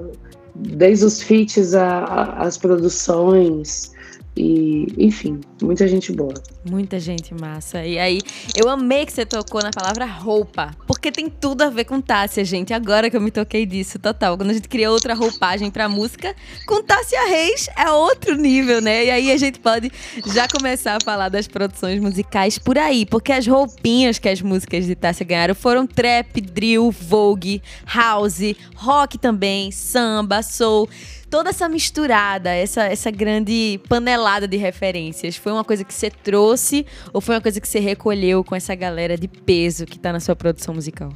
desde 0.56 1.06
os 1.06 1.22
feats 1.22 1.74
às 1.76 2.58
produções, 2.58 3.92
e, 4.38 4.86
enfim, 4.98 5.40
muita 5.62 5.88
gente 5.88 6.12
boa. 6.12 6.34
Muita 6.70 7.00
gente 7.00 7.34
massa. 7.34 7.84
E 7.84 7.98
aí, 7.98 8.20
eu 8.56 8.70
amei 8.70 9.06
que 9.06 9.12
você 9.12 9.26
tocou 9.26 9.62
na 9.62 9.72
palavra 9.72 10.06
roupa, 10.06 10.72
porque 10.86 11.12
tem 11.12 11.30
tudo 11.30 11.64
a 11.64 11.70
ver 11.70 11.86
com 11.86 12.00
Tássia, 12.00 12.46
gente. 12.46 12.74
Agora 12.74 13.10
que 13.10 13.18
eu 13.18 13.22
me 13.22 13.32
toquei 13.32 13.66
disso, 13.66 13.98
total. 13.98 14.38
Quando 14.38 14.52
a 14.52 14.54
gente 14.54 14.70
cria 14.70 14.92
outra 14.92 15.14
roupagem 15.14 15.72
pra 15.72 15.90
música, 15.90 16.36
com 16.68 16.84
Tássia 16.84 17.28
Reis 17.28 17.68
é 17.76 17.90
outro 17.90 18.36
nível, 18.36 18.82
né? 18.82 19.06
E 19.06 19.12
aí 19.12 19.32
a 19.32 19.38
gente 19.38 19.60
pode 19.60 19.92
já 20.34 20.48
começar 20.48 20.98
a 20.98 21.04
falar 21.04 21.30
das 21.30 21.48
produções 21.48 22.00
musicais 22.00 22.60
por 22.60 22.78
aí, 22.78 23.06
porque 23.06 23.32
as 23.32 23.48
roupinhas 23.48 24.20
que 24.20 24.30
as 24.30 24.42
músicas 24.42 24.86
de 24.86 24.96
Tássia 24.96 25.26
ganharam 25.26 25.56
foram 25.56 25.88
trap, 25.88 26.40
drill, 26.42 26.92
vogue, 26.92 27.62
house, 27.86 28.56
rock 28.76 29.18
também, 29.18 29.72
samba, 29.72 30.44
soul 30.44 30.88
toda 31.30 31.50
essa 31.50 31.68
misturada, 31.68 32.50
essa, 32.50 32.84
essa 32.84 33.12
grande 33.12 33.80
panelada 33.88 34.48
de 34.48 34.58
referências, 34.58 35.36
foi 35.36 35.52
uma 35.52 35.64
coisa 35.64 35.84
que 35.84 35.94
você 35.94 36.10
trouxe 36.10 36.86
ou 37.14 37.22
foi 37.22 37.36
uma 37.36 37.42
coisa 37.42 37.60
que 37.60 37.68
você 37.68 37.80
recolheu 37.80 38.44
com 38.44 38.56
essa 38.56 38.74
galera 38.76 39.18
de 39.18 39.28
peso 39.28 39.86
que 39.86 39.98
está 39.98 40.12
na 40.14 40.20
sua 40.20 40.36
produção 40.36 40.74
musical? 40.74 41.12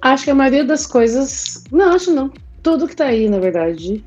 Acho 0.00 0.24
que 0.24 0.30
a 0.30 0.34
maioria 0.34 0.64
das 0.64 0.86
coisas. 0.86 1.64
Não, 1.72 1.92
acho 1.92 2.12
não. 2.12 2.30
Tudo 2.62 2.86
que 2.86 2.94
está 2.94 3.06
aí, 3.06 3.28
na 3.28 3.38
verdade, 3.38 4.04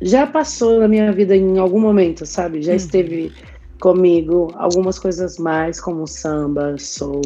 já 0.00 0.26
passou 0.26 0.80
na 0.80 0.88
minha 0.88 1.12
vida 1.12 1.34
em 1.36 1.58
algum 1.58 1.80
momento, 1.80 2.24
sabe? 2.26 2.62
Já 2.62 2.72
hum. 2.72 2.76
esteve 2.76 3.32
comigo 3.80 4.52
algumas 4.56 4.98
coisas 4.98 5.38
mais, 5.38 5.80
como 5.80 6.06
samba, 6.06 6.76
soul, 6.78 7.22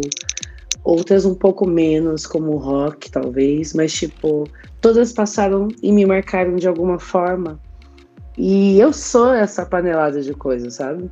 outras 0.84 1.24
um 1.24 1.34
pouco 1.34 1.66
menos, 1.66 2.26
como 2.26 2.56
rock, 2.56 3.10
talvez, 3.10 3.72
mas 3.72 3.92
tipo, 3.92 4.44
todas 4.82 5.12
passaram 5.12 5.68
e 5.80 5.90
me 5.92 6.04
marcaram 6.04 6.56
de 6.56 6.68
alguma 6.68 6.98
forma. 6.98 7.58
E 8.36 8.78
eu 8.78 8.92
sou 8.92 9.32
essa 9.32 9.64
panelada 9.64 10.20
de 10.20 10.34
coisas, 10.34 10.74
sabe? 10.74 11.10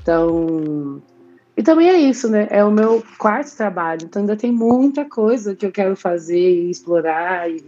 Então. 0.00 1.02
E 1.56 1.62
também 1.62 1.88
é 1.88 1.98
isso, 1.98 2.28
né? 2.28 2.46
É 2.50 2.62
o 2.62 2.70
meu 2.70 3.02
quarto 3.18 3.56
trabalho, 3.56 4.02
então 4.04 4.22
ainda 4.22 4.36
tem 4.36 4.52
muita 4.52 5.04
coisa 5.04 5.56
que 5.56 5.66
eu 5.66 5.72
quero 5.72 5.96
fazer 5.96 6.38
e 6.38 6.70
explorar 6.70 7.50
e, 7.50 7.64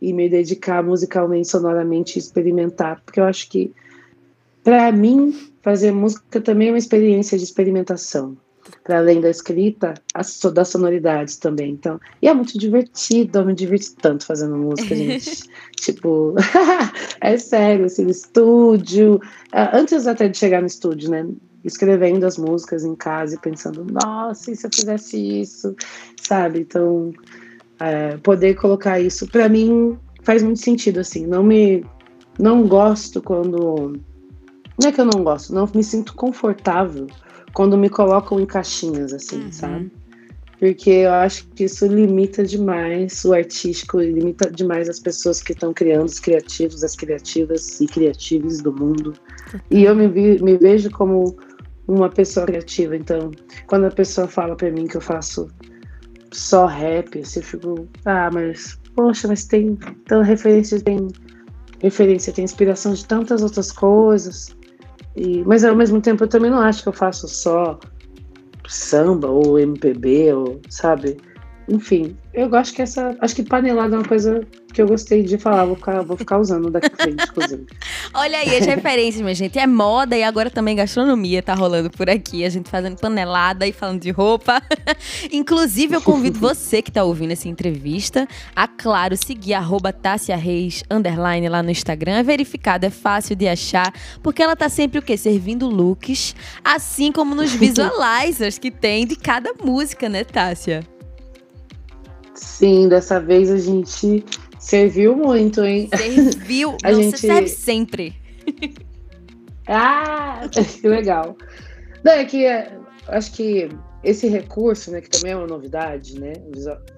e 0.00 0.12
me 0.12 0.28
dedicar 0.28 0.80
musicalmente, 0.80 1.48
sonoramente, 1.48 2.20
experimentar, 2.20 3.02
porque 3.04 3.18
eu 3.18 3.24
acho 3.24 3.50
que, 3.50 3.72
para 4.62 4.92
mim, 4.92 5.34
fazer 5.60 5.90
música 5.90 6.40
também 6.40 6.68
é 6.68 6.70
uma 6.70 6.78
experiência 6.78 7.36
de 7.36 7.42
experimentação 7.42 8.36
para 8.86 8.98
além 8.98 9.20
da 9.20 9.28
escrita, 9.28 9.94
as, 10.14 10.40
das 10.54 10.68
sonoridades 10.68 11.36
também. 11.36 11.72
Então, 11.72 12.00
e 12.22 12.28
é 12.28 12.32
muito 12.32 12.56
divertido, 12.56 13.40
eu 13.40 13.44
me 13.44 13.52
divirto 13.52 13.96
tanto 14.00 14.24
fazendo 14.24 14.56
música, 14.56 14.94
gente. 14.94 15.42
tipo, 15.74 16.36
é 17.20 17.36
sério, 17.36 17.86
assim, 17.86 18.06
estúdio. 18.06 19.20
Ah, 19.50 19.76
antes 19.76 20.06
até 20.06 20.28
de 20.28 20.38
chegar 20.38 20.60
no 20.60 20.68
estúdio, 20.68 21.10
né? 21.10 21.26
Escrevendo 21.64 22.24
as 22.24 22.38
músicas 22.38 22.84
em 22.84 22.94
casa 22.94 23.34
e 23.34 23.38
pensando, 23.38 23.84
nossa, 23.90 24.52
e 24.52 24.56
se 24.56 24.64
eu 24.64 24.70
fizesse 24.72 25.40
isso, 25.40 25.74
sabe? 26.22 26.60
Então, 26.60 27.12
é, 27.80 28.16
poder 28.18 28.54
colocar 28.54 29.00
isso, 29.00 29.26
para 29.26 29.48
mim, 29.48 29.98
faz 30.22 30.44
muito 30.44 30.60
sentido, 30.60 31.00
assim. 31.00 31.26
Não 31.26 31.42
me. 31.42 31.84
Não 32.38 32.68
gosto 32.68 33.20
quando. 33.20 33.98
Não 34.80 34.88
é 34.88 34.92
que 34.92 35.00
eu 35.00 35.06
não 35.06 35.24
gosto, 35.24 35.52
não 35.52 35.68
me 35.74 35.82
sinto 35.82 36.14
confortável 36.14 37.08
quando 37.56 37.78
me 37.78 37.88
colocam 37.88 38.38
em 38.38 38.44
caixinhas, 38.44 39.14
assim, 39.14 39.44
uhum. 39.44 39.50
sabe? 39.50 39.90
Porque 40.60 40.90
eu 40.90 41.12
acho 41.12 41.48
que 41.48 41.64
isso 41.64 41.86
limita 41.86 42.44
demais 42.44 43.24
o 43.24 43.32
artístico, 43.32 43.98
limita 43.98 44.50
demais 44.50 44.90
as 44.90 45.00
pessoas 45.00 45.40
que 45.40 45.52
estão 45.52 45.72
criando, 45.72 46.04
os 46.04 46.20
criativos, 46.20 46.84
as 46.84 46.94
criativas 46.94 47.80
e 47.80 47.86
criativos 47.86 48.60
do 48.60 48.70
mundo. 48.74 49.14
E 49.70 49.84
eu 49.84 49.96
me, 49.96 50.06
vi, 50.06 50.42
me 50.42 50.58
vejo 50.58 50.90
como 50.90 51.34
uma 51.88 52.10
pessoa 52.10 52.44
criativa. 52.44 52.94
Então, 52.94 53.30
quando 53.66 53.86
a 53.86 53.90
pessoa 53.90 54.28
fala 54.28 54.54
para 54.54 54.70
mim 54.70 54.86
que 54.86 54.98
eu 54.98 55.00
faço 55.00 55.48
só 56.32 56.66
rap, 56.66 57.20
assim, 57.20 57.40
eu 57.40 57.42
fico, 57.42 57.88
ah, 58.04 58.28
mas, 58.30 58.78
poxa, 58.94 59.28
mas 59.28 59.46
tem 59.46 59.76
tanta 60.04 60.22
referência, 60.22 60.78
tem 60.78 61.08
referência, 61.80 62.34
tem 62.34 62.44
inspiração 62.44 62.92
de 62.92 63.06
tantas 63.06 63.42
outras 63.42 63.72
coisas. 63.72 64.54
E, 65.16 65.42
mas 65.44 65.64
ao 65.64 65.74
mesmo 65.74 66.00
tempo 66.00 66.24
eu 66.24 66.28
também 66.28 66.50
não 66.50 66.60
acho 66.60 66.82
que 66.82 66.88
eu 66.88 66.92
faço 66.92 67.26
só 67.26 67.78
samba 68.68 69.28
ou 69.28 69.58
MPB, 69.58 70.32
ou, 70.34 70.60
sabe? 70.68 71.16
Enfim, 71.68 72.16
eu 72.32 72.48
gosto 72.48 72.74
que 72.74 72.82
essa. 72.82 73.16
Acho 73.20 73.34
que 73.34 73.42
panelada 73.42 73.96
é 73.96 73.98
uma 73.98 74.06
coisa 74.06 74.46
que 74.72 74.80
eu 74.80 74.86
gostei 74.86 75.22
de 75.22 75.38
falar, 75.38 75.64
vou 75.64 75.76
ficar, 75.76 76.02
vou 76.02 76.16
ficar 76.16 76.38
usando 76.38 76.70
daqui 76.70 76.90
pra 76.90 77.04
frente, 77.06 77.24
inclusive. 77.24 77.66
Olha 78.14 78.38
aí 78.38 78.56
as 78.56 78.66
referências, 78.66 79.20
minha 79.22 79.34
gente. 79.34 79.58
É 79.58 79.66
moda 79.66 80.16
e 80.16 80.22
agora 80.22 80.50
também 80.50 80.76
gastronomia 80.76 81.42
tá 81.42 81.54
rolando 81.54 81.90
por 81.90 82.08
aqui. 82.08 82.44
A 82.44 82.48
gente 82.48 82.68
fazendo 82.68 82.96
panelada 82.96 83.66
e 83.66 83.72
falando 83.72 84.00
de 84.00 84.10
roupa. 84.10 84.62
inclusive, 85.30 85.94
eu 85.94 86.00
convido 86.00 86.38
você 86.38 86.80
que 86.82 86.90
tá 86.90 87.04
ouvindo 87.04 87.32
essa 87.32 87.48
entrevista 87.48 88.26
a, 88.54 88.66
claro, 88.66 89.16
seguir 89.16 89.54
arroba 89.54 89.92
Tássia 89.92 90.36
Reis, 90.36 90.82
underline 90.90 91.48
lá 91.48 91.62
no 91.62 91.70
Instagram. 91.70 92.12
É 92.12 92.22
verificado, 92.22 92.86
é 92.86 92.90
fácil 92.90 93.36
de 93.36 93.48
achar, 93.48 93.92
porque 94.22 94.42
ela 94.42 94.56
tá 94.56 94.68
sempre 94.68 94.98
o 94.98 95.02
quê? 95.02 95.16
Servindo 95.16 95.68
looks, 95.68 96.34
assim 96.64 97.12
como 97.12 97.34
nos 97.34 97.52
visualizers 97.54 98.58
que 98.58 98.70
tem 98.70 99.06
de 99.06 99.16
cada 99.16 99.52
música, 99.62 100.08
né, 100.08 100.24
Tássia? 100.24 100.84
Sim, 102.34 102.88
dessa 102.88 103.18
vez 103.18 103.50
a 103.50 103.58
gente 103.58 104.24
serviu 104.66 105.14
muito, 105.14 105.64
hein? 105.64 105.88
Serviu, 105.96 106.76
a 106.82 106.92
gente 106.92 107.18
serve 107.18 107.48
sempre. 107.48 108.16
ah, 109.68 110.40
que 110.50 110.88
legal. 110.88 111.36
Não, 112.02 112.12
é 112.12 112.24
que 112.24 112.44
é, 112.44 112.76
acho 113.06 113.32
que 113.32 113.68
esse 114.02 114.26
recurso, 114.26 114.90
né, 114.90 115.00
que 115.00 115.08
também 115.08 115.32
é 115.32 115.36
uma 115.36 115.46
novidade, 115.46 116.18
né? 116.18 116.32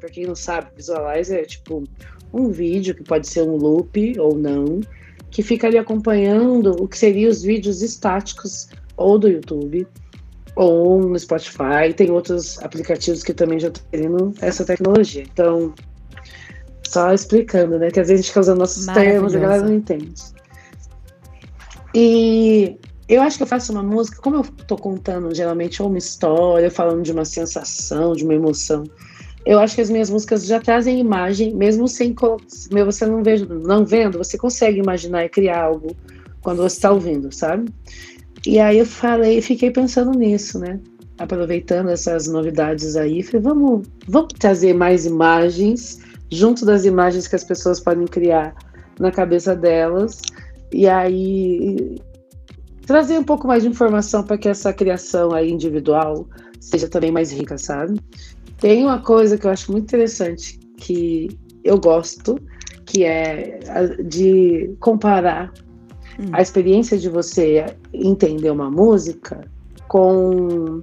Para 0.00 0.08
quem 0.08 0.26
não 0.26 0.34
sabe, 0.34 0.70
Visualizer 0.76 1.40
é 1.40 1.44
tipo 1.44 1.84
um 2.32 2.48
vídeo 2.48 2.94
que 2.94 3.04
pode 3.04 3.28
ser 3.28 3.42
um 3.42 3.56
loop 3.56 4.18
ou 4.18 4.34
não, 4.34 4.80
que 5.30 5.42
fica 5.42 5.66
ali 5.66 5.76
acompanhando 5.76 6.70
o 6.82 6.88
que 6.88 6.96
seriam 6.96 7.30
os 7.30 7.42
vídeos 7.42 7.82
estáticos 7.82 8.68
ou 8.96 9.18
do 9.18 9.28
YouTube 9.28 9.86
ou 10.56 11.00
no 11.06 11.18
Spotify. 11.18 11.92
Tem 11.94 12.10
outros 12.10 12.58
aplicativos 12.62 13.22
que 13.22 13.34
também 13.34 13.60
já 13.60 13.68
estão 13.68 13.84
tendo 13.90 14.34
essa 14.40 14.64
tecnologia. 14.64 15.22
Então, 15.22 15.74
só 16.88 17.12
explicando, 17.12 17.78
né? 17.78 17.90
Que 17.90 18.00
às 18.00 18.08
vezes 18.08 18.20
a 18.20 18.22
gente 18.22 18.28
fica 18.28 18.40
usando 18.40 18.58
nossos 18.58 18.86
termos 18.86 19.34
e 19.34 19.36
a 19.36 19.40
galera 19.40 19.62
não 19.62 19.74
entende. 19.74 20.14
E 21.94 22.76
eu 23.08 23.22
acho 23.22 23.36
que 23.36 23.42
eu 23.42 23.46
faço 23.46 23.72
uma 23.72 23.82
música, 23.82 24.20
como 24.20 24.36
eu 24.36 24.44
tô 24.66 24.76
contando 24.76 25.34
geralmente 25.34 25.82
ou 25.82 25.88
uma 25.88 25.98
história, 25.98 26.70
falando 26.70 27.02
de 27.02 27.12
uma 27.12 27.24
sensação, 27.24 28.12
de 28.12 28.24
uma 28.24 28.34
emoção. 28.34 28.84
Eu 29.46 29.58
acho 29.58 29.74
que 29.74 29.80
as 29.80 29.88
minhas 29.88 30.10
músicas 30.10 30.44
já 30.44 30.60
trazem 30.60 31.00
imagem, 31.00 31.54
mesmo 31.54 31.88
sem 31.88 32.14
você 32.84 33.06
não 33.06 33.22
vejo, 33.22 33.46
não 33.46 33.84
vendo, 33.84 34.18
você 34.18 34.36
consegue 34.36 34.78
imaginar 34.78 35.24
e 35.24 35.28
criar 35.28 35.62
algo 35.62 35.96
quando 36.42 36.58
você 36.58 36.76
está 36.76 36.90
ouvindo, 36.90 37.32
sabe? 37.32 37.72
E 38.46 38.58
aí 38.58 38.78
eu 38.78 38.86
falei, 38.86 39.40
fiquei 39.40 39.70
pensando 39.70 40.16
nisso, 40.16 40.58
né? 40.58 40.78
Aproveitando 41.18 41.88
essas 41.88 42.28
novidades 42.28 42.94
aí, 42.94 43.22
falei, 43.22 43.40
vamos, 43.40 43.88
vamos 44.06 44.34
trazer 44.38 44.74
mais 44.74 45.06
imagens, 45.06 45.98
junto 46.30 46.64
das 46.64 46.84
imagens 46.84 47.26
que 47.26 47.36
as 47.36 47.44
pessoas 47.44 47.80
podem 47.80 48.06
criar 48.06 48.54
na 48.98 49.10
cabeça 49.10 49.54
delas, 49.54 50.20
e 50.72 50.86
aí 50.88 52.00
trazer 52.86 53.18
um 53.18 53.24
pouco 53.24 53.46
mais 53.46 53.62
de 53.62 53.68
informação 53.68 54.22
para 54.22 54.38
que 54.38 54.48
essa 54.48 54.72
criação 54.72 55.32
aí 55.32 55.50
individual 55.50 56.26
seja 56.60 56.88
também 56.88 57.12
mais 57.12 57.32
rica, 57.32 57.56
sabe? 57.56 58.00
Tem 58.58 58.84
uma 58.84 59.00
coisa 59.00 59.38
que 59.38 59.46
eu 59.46 59.50
acho 59.50 59.70
muito 59.70 59.84
interessante 59.84 60.58
que 60.76 61.28
eu 61.62 61.78
gosto, 61.78 62.38
que 62.84 63.04
é 63.04 63.60
de 64.02 64.74
comparar 64.80 65.52
Hum. 66.18 66.30
A 66.32 66.42
experiência 66.42 66.98
de 66.98 67.08
você 67.08 67.64
entender 67.92 68.50
uma 68.50 68.70
música 68.70 69.40
com 69.86 70.82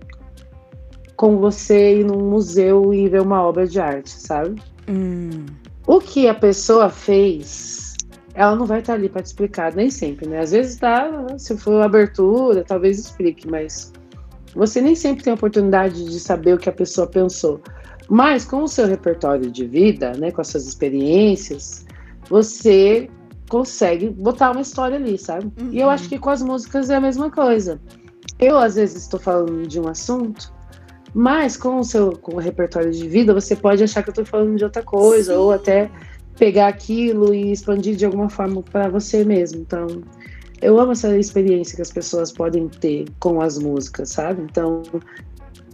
com 1.18 1.38
você 1.38 2.00
ir 2.00 2.06
num 2.06 2.30
museu 2.30 2.94
e 2.94 3.08
ver 3.08 3.22
uma 3.22 3.42
obra 3.42 3.66
de 3.66 3.80
arte, 3.80 4.10
sabe? 4.10 4.62
Hum. 4.88 5.46
O 5.88 6.00
que 6.00 6.28
a 6.28 6.34
pessoa 6.34 6.90
fez, 6.90 7.96
ela 8.34 8.56
não 8.56 8.66
vai 8.66 8.80
estar 8.80 8.94
ali 8.94 9.08
para 9.08 9.22
te 9.22 9.28
explicar, 9.28 9.74
nem 9.76 9.90
sempre, 9.90 10.28
né? 10.28 10.40
Às 10.40 10.52
vezes 10.52 10.78
tá, 10.78 11.10
se 11.38 11.56
for 11.58 11.82
abertura, 11.82 12.64
talvez 12.64 13.00
explique, 13.00 13.50
mas 13.50 13.94
você 14.56 14.82
nem 14.82 14.96
sempre 14.96 15.24
tem 15.24 15.32
a 15.32 15.36
oportunidade 15.36 16.06
de 16.06 16.20
saber 16.20 16.54
o 16.54 16.58
que 16.58 16.70
a 16.70 16.74
pessoa 16.74 17.06
pensou. 17.06 17.62
Mas 18.10 18.46
com 18.46 18.64
o 18.64 18.68
seu 18.68 18.88
repertório 18.88 19.52
de 19.52 19.66
vida, 19.66 20.14
né, 20.14 20.32
com 20.32 20.42
as 20.42 20.48
suas 20.48 20.68
experiências, 20.68 21.86
você 22.30 23.10
consegue 23.50 24.10
botar 24.10 24.52
uma 24.52 24.62
história 24.62 24.98
ali, 24.98 25.18
sabe? 25.18 25.52
Uhum. 25.60 25.70
E 25.72 25.80
eu 25.80 25.90
acho 25.90 26.08
que 26.10 26.18
com 26.18 26.30
as 26.30 26.42
músicas 26.42 26.90
é 26.90 26.96
a 26.96 27.02
mesma 27.02 27.30
coisa. 27.30 27.80
Eu, 28.40 28.58
às 28.58 28.76
vezes, 28.76 29.04
estou 29.04 29.20
falando 29.20 29.68
de 29.68 29.80
um 29.80 29.88
assunto, 29.88 30.54
mas 31.18 31.56
com 31.56 31.80
o 31.80 31.84
seu 31.86 32.12
com 32.12 32.36
o 32.36 32.40
repertório 32.40 32.92
de 32.92 33.08
vida, 33.08 33.34
você 33.34 33.56
pode 33.56 33.82
achar 33.82 34.04
que 34.04 34.10
eu 34.10 34.12
estou 34.12 34.26
falando 34.26 34.58
de 34.58 34.66
outra 34.66 34.84
coisa, 34.84 35.32
Sim. 35.32 35.40
ou 35.40 35.54
até 35.54 35.90
pegar 36.38 36.68
aquilo 36.68 37.34
e 37.34 37.54
expandir 37.54 37.96
de 37.96 38.06
alguma 38.06 38.30
forma 38.30 38.62
para 38.62 38.90
você 38.90 39.24
mesmo. 39.24 39.62
Então, 39.62 39.88
eu 40.62 40.78
amo 40.78 40.92
essa 40.92 41.18
experiência 41.18 41.78
que 41.78 41.82
as 41.82 41.90
pessoas 41.90 42.34
podem 42.34 42.68
ter 42.68 43.06
com 43.18 43.40
as 43.40 43.58
músicas, 43.58 44.10
sabe? 44.10 44.42
Então, 44.42 44.84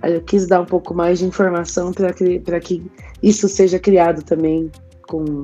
eu 0.04 0.22
quis 0.22 0.46
dar 0.46 0.62
um 0.62 0.66
pouco 0.66 0.94
mais 0.94 1.18
de 1.18 1.26
informação 1.26 1.92
para 1.92 2.14
que, 2.14 2.40
que 2.62 2.84
isso 3.24 3.50
seja 3.50 3.80
criado 3.80 4.22
também 4.22 4.70
com 5.08 5.44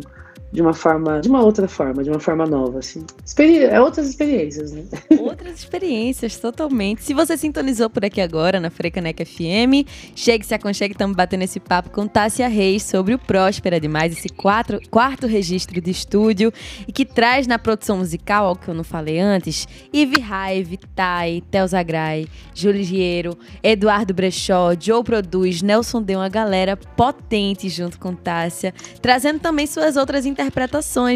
de 0.58 0.62
uma 0.64 0.74
forma, 0.74 1.22
de 1.22 1.30
uma 1.30 1.44
outra 1.44 1.68
forma, 1.68 2.04
de 2.04 2.10
uma 2.10 2.20
forma 2.20 2.44
nova, 2.44 2.80
assim. 2.80 3.06
Experi 3.24 3.64
é 3.64 3.80
outras 3.80 4.10
experiências, 4.10 4.72
né? 4.72 4.86
Outras 5.20 5.60
experiências, 5.60 6.38
totalmente. 6.38 7.04
Se 7.04 7.14
você 7.14 7.38
sintonizou 7.38 7.92
por 7.92 8.04
aqui 8.04 8.20
agora 8.20 8.60
na 8.60 8.72
Frecanec 8.72 9.24
FM, 9.24 9.88
chegue, 10.16 10.44
se 10.44 10.56
aconchegue, 10.56 10.94
estamos 10.94 11.16
batendo 11.16 11.44
esse 11.44 11.60
papo 11.60 11.92
com 11.92 12.08
Tássia 12.08 12.48
Reis 12.48 12.82
sobre 12.82 13.14
o 13.14 13.20
Próspera 13.20 13.80
Demais, 13.80 14.14
esse 14.14 14.30
quatro, 14.30 14.80
quarto 14.90 15.28
registro 15.28 15.80
de 15.80 15.92
estúdio, 15.92 16.52
e 16.88 16.92
que 16.92 17.06
traz 17.06 17.46
na 17.46 17.60
produção 17.60 17.98
musical, 17.98 18.48
algo 18.48 18.62
que 18.62 18.70
eu 18.70 18.74
não 18.74 18.84
falei 18.84 19.20
antes, 19.20 19.68
Ivy 19.94 20.22
Raive, 20.22 20.80
Tai, 20.96 21.44
Tel 21.52 21.68
Zagrai, 21.68 22.26
Júlio 22.56 22.84
Giero, 22.84 23.38
Eduardo 23.62 24.12
Brechó, 24.12 24.72
Joe 24.80 25.04
Produz, 25.04 25.62
Nelson 25.62 26.02
deu 26.02 26.20
uma 26.20 26.30
galera 26.30 26.76
potente 26.76 27.70
junto 27.70 28.00
com 28.00 28.16
Tássia, 28.16 28.74
trazendo 29.02 29.40
também 29.40 29.68
suas 29.68 29.98
outras 29.98 30.26
interpretações, 30.26 30.47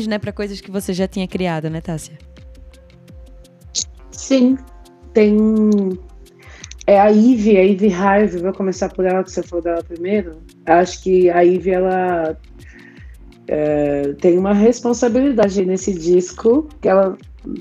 né, 0.07 0.17
para 0.17 0.31
coisas 0.31 0.61
que 0.61 0.71
você 0.71 0.93
já 0.93 1.07
tinha 1.07 1.27
criado, 1.27 1.69
né, 1.69 1.81
Tássia? 1.81 2.17
Sim, 4.11 4.57
tem 5.13 5.37
é 6.87 6.99
a 6.99 7.07
Ivy, 7.07 7.57
a 7.57 7.63
Ivy 7.63 7.87
Hive, 7.87 8.41
vou 8.41 8.53
começar 8.53 8.89
por 8.89 9.05
ela, 9.05 9.23
que 9.23 9.31
você 9.31 9.43
falou 9.43 9.63
dela 9.63 9.83
primeiro. 9.83 10.41
Acho 10.65 11.01
que 11.03 11.29
a 11.29 11.41
Ivy, 11.41 11.69
ela 11.71 12.37
é, 13.47 14.13
tem 14.19 14.37
uma 14.37 14.53
responsabilidade 14.53 15.63
nesse 15.65 15.93
disco, 15.93 16.67
que 16.81 16.89
ela, 16.89 17.17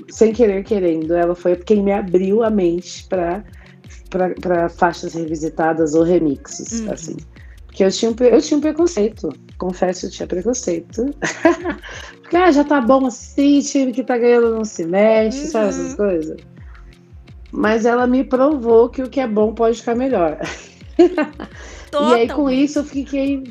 sem 0.09 0.33
querer 0.33 0.63
querendo, 0.63 1.13
ela 1.13 1.35
foi 1.35 1.55
quem 1.55 1.83
me 1.83 1.91
abriu 1.91 2.43
a 2.43 2.49
mente 2.49 3.07
para 3.07 4.69
faixas 4.69 5.13
revisitadas 5.13 5.93
ou 5.93 6.03
remixes, 6.03 6.81
uhum. 6.81 6.91
assim. 6.91 7.17
Porque 7.67 7.83
eu 7.83 7.91
tinha, 7.91 8.13
eu 8.19 8.41
tinha 8.41 8.57
um 8.57 8.61
preconceito 8.61 9.29
confesso 9.61 10.09
que 10.09 10.15
tinha 10.15 10.27
preconceito. 10.27 11.05
Porque 12.21 12.35
ah, 12.35 12.51
já 12.51 12.63
tá 12.63 12.81
bom 12.81 13.05
assim, 13.05 13.59
time 13.59 13.91
que 13.91 14.03
tá 14.03 14.17
ganhando 14.17 14.55
não 14.55 14.65
se 14.65 14.83
mexe, 14.85 15.41
uhum. 15.41 15.47
sabe 15.47 15.69
essas 15.69 15.93
coisas? 15.93 16.41
Mas 17.51 17.85
ela 17.85 18.07
me 18.07 18.23
provou 18.23 18.89
que 18.89 19.03
o 19.03 19.09
que 19.09 19.19
é 19.19 19.27
bom 19.27 19.53
pode 19.53 19.77
ficar 19.77 19.93
melhor. 19.93 20.39
e 20.97 22.13
aí 22.13 22.27
com 22.27 22.49
isso 22.49 22.79
eu 22.79 22.83
fiquei. 22.83 23.43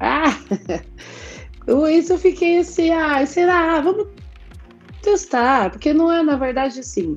Ah! 0.00 0.36
com 1.64 1.86
isso 1.86 2.14
eu 2.14 2.18
fiquei 2.18 2.58
assim, 2.58 2.90
ah, 2.90 3.24
será? 3.24 3.80
Vamos 3.80 4.08
testar, 5.02 5.70
porque 5.70 5.92
não 5.92 6.10
é, 6.10 6.22
na 6.22 6.36
verdade, 6.36 6.80
assim. 6.80 7.16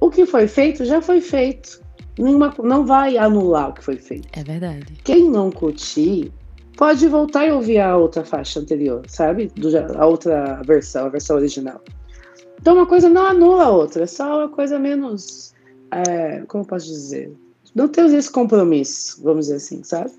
O 0.00 0.10
que 0.10 0.26
foi 0.26 0.48
feito 0.48 0.84
já 0.84 1.00
foi 1.00 1.20
feito. 1.20 1.80
Nenhuma, 2.18 2.52
não 2.64 2.84
vai 2.84 3.16
anular 3.16 3.68
o 3.68 3.72
que 3.74 3.84
foi 3.84 3.96
feito. 3.96 4.26
É 4.32 4.42
verdade. 4.42 4.86
Quem 5.04 5.30
não 5.30 5.52
curtir, 5.52 6.32
pode 6.78 7.08
voltar 7.08 7.44
e 7.44 7.50
ouvir 7.50 7.80
a 7.80 7.96
outra 7.96 8.24
faixa 8.24 8.60
anterior, 8.60 9.02
sabe? 9.08 9.50
Do, 9.56 9.68
a 9.76 10.06
outra 10.06 10.62
versão, 10.64 11.06
a 11.06 11.08
versão 11.08 11.36
original. 11.36 11.82
Então 12.60 12.74
uma 12.74 12.86
coisa 12.86 13.08
não 13.08 13.26
anula 13.26 13.64
a 13.64 13.70
outra, 13.70 14.04
é 14.04 14.06
só 14.06 14.38
uma 14.38 14.48
coisa 14.48 14.78
menos. 14.78 15.52
É, 15.90 16.42
como 16.46 16.62
eu 16.62 16.68
posso 16.68 16.86
dizer? 16.86 17.32
Não 17.74 17.88
temos 17.88 18.12
esse 18.12 18.30
compromisso, 18.30 19.20
vamos 19.22 19.46
dizer 19.46 19.56
assim, 19.56 19.82
sabe? 19.82 20.12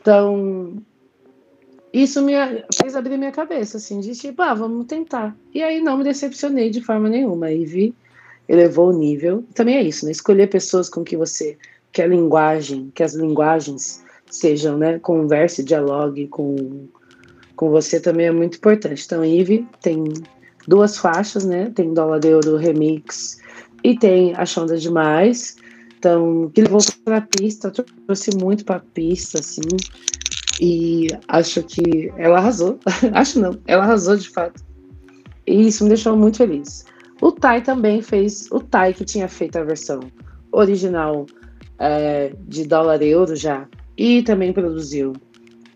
Então, 0.00 0.76
isso 1.92 2.22
me 2.22 2.34
fez 2.80 2.94
abrir 2.94 3.18
minha 3.18 3.32
cabeça, 3.32 3.78
assim, 3.78 3.98
de 3.98 4.14
tipo, 4.14 4.42
ah, 4.42 4.54
vamos 4.54 4.86
tentar. 4.86 5.36
E 5.52 5.60
aí 5.60 5.80
não 5.80 5.98
me 5.98 6.04
decepcionei 6.04 6.70
de 6.70 6.82
forma 6.82 7.08
nenhuma. 7.08 7.50
E 7.50 7.64
vi, 7.64 7.94
elevou 8.48 8.90
o 8.90 8.96
nível. 8.96 9.44
Também 9.54 9.76
é 9.76 9.82
isso, 9.82 10.04
né? 10.04 10.12
Escolher 10.12 10.48
pessoas 10.48 10.88
com 10.88 11.02
que 11.02 11.16
você, 11.16 11.56
que 11.90 12.02
a 12.02 12.06
linguagem, 12.06 12.92
que 12.94 13.02
as 13.02 13.14
linguagens 13.14 14.03
sejam, 14.34 14.76
né, 14.76 14.98
converse, 14.98 15.62
dialogue 15.62 16.26
com, 16.28 16.88
com 17.54 17.70
você 17.70 18.00
também 18.00 18.26
é 18.26 18.32
muito 18.32 18.56
importante. 18.56 19.02
Então, 19.04 19.24
Ive 19.24 19.66
tem 19.80 20.04
duas 20.66 20.98
faixas, 20.98 21.44
né? 21.44 21.70
Tem 21.74 21.94
Dólar 21.94 22.18
de 22.20 22.34
Ouro 22.34 22.56
Remix 22.56 23.38
e 23.82 23.96
tem 23.96 24.34
A 24.34 24.44
Chonda 24.44 24.76
Demais. 24.76 25.56
Então, 25.98 26.50
que 26.52 26.62
levou 26.62 26.80
para 27.04 27.18
a 27.18 27.20
pista, 27.20 27.70
trouxe 27.70 28.36
muito 28.36 28.64
para 28.64 28.76
a 28.76 28.80
pista, 28.80 29.38
assim. 29.38 29.62
E 30.60 31.08
acho 31.28 31.62
que 31.62 32.12
ela 32.16 32.38
arrasou. 32.38 32.78
acho 33.12 33.40
não, 33.40 33.58
ela 33.66 33.84
arrasou 33.84 34.16
de 34.16 34.28
fato. 34.28 34.62
E 35.46 35.68
isso 35.68 35.84
me 35.84 35.90
deixou 35.90 36.16
muito 36.16 36.38
feliz. 36.38 36.84
O 37.22 37.30
Tai 37.30 37.62
também 37.62 38.02
fez. 38.02 38.48
O 38.50 38.60
Tai 38.60 38.92
que 38.92 39.04
tinha 39.04 39.28
feito 39.28 39.56
a 39.56 39.64
versão 39.64 40.00
original 40.52 41.26
é, 41.78 42.32
de 42.46 42.64
dólar 42.66 43.02
euro 43.02 43.34
já 43.34 43.66
e 43.96 44.22
também 44.22 44.52
produziu 44.52 45.12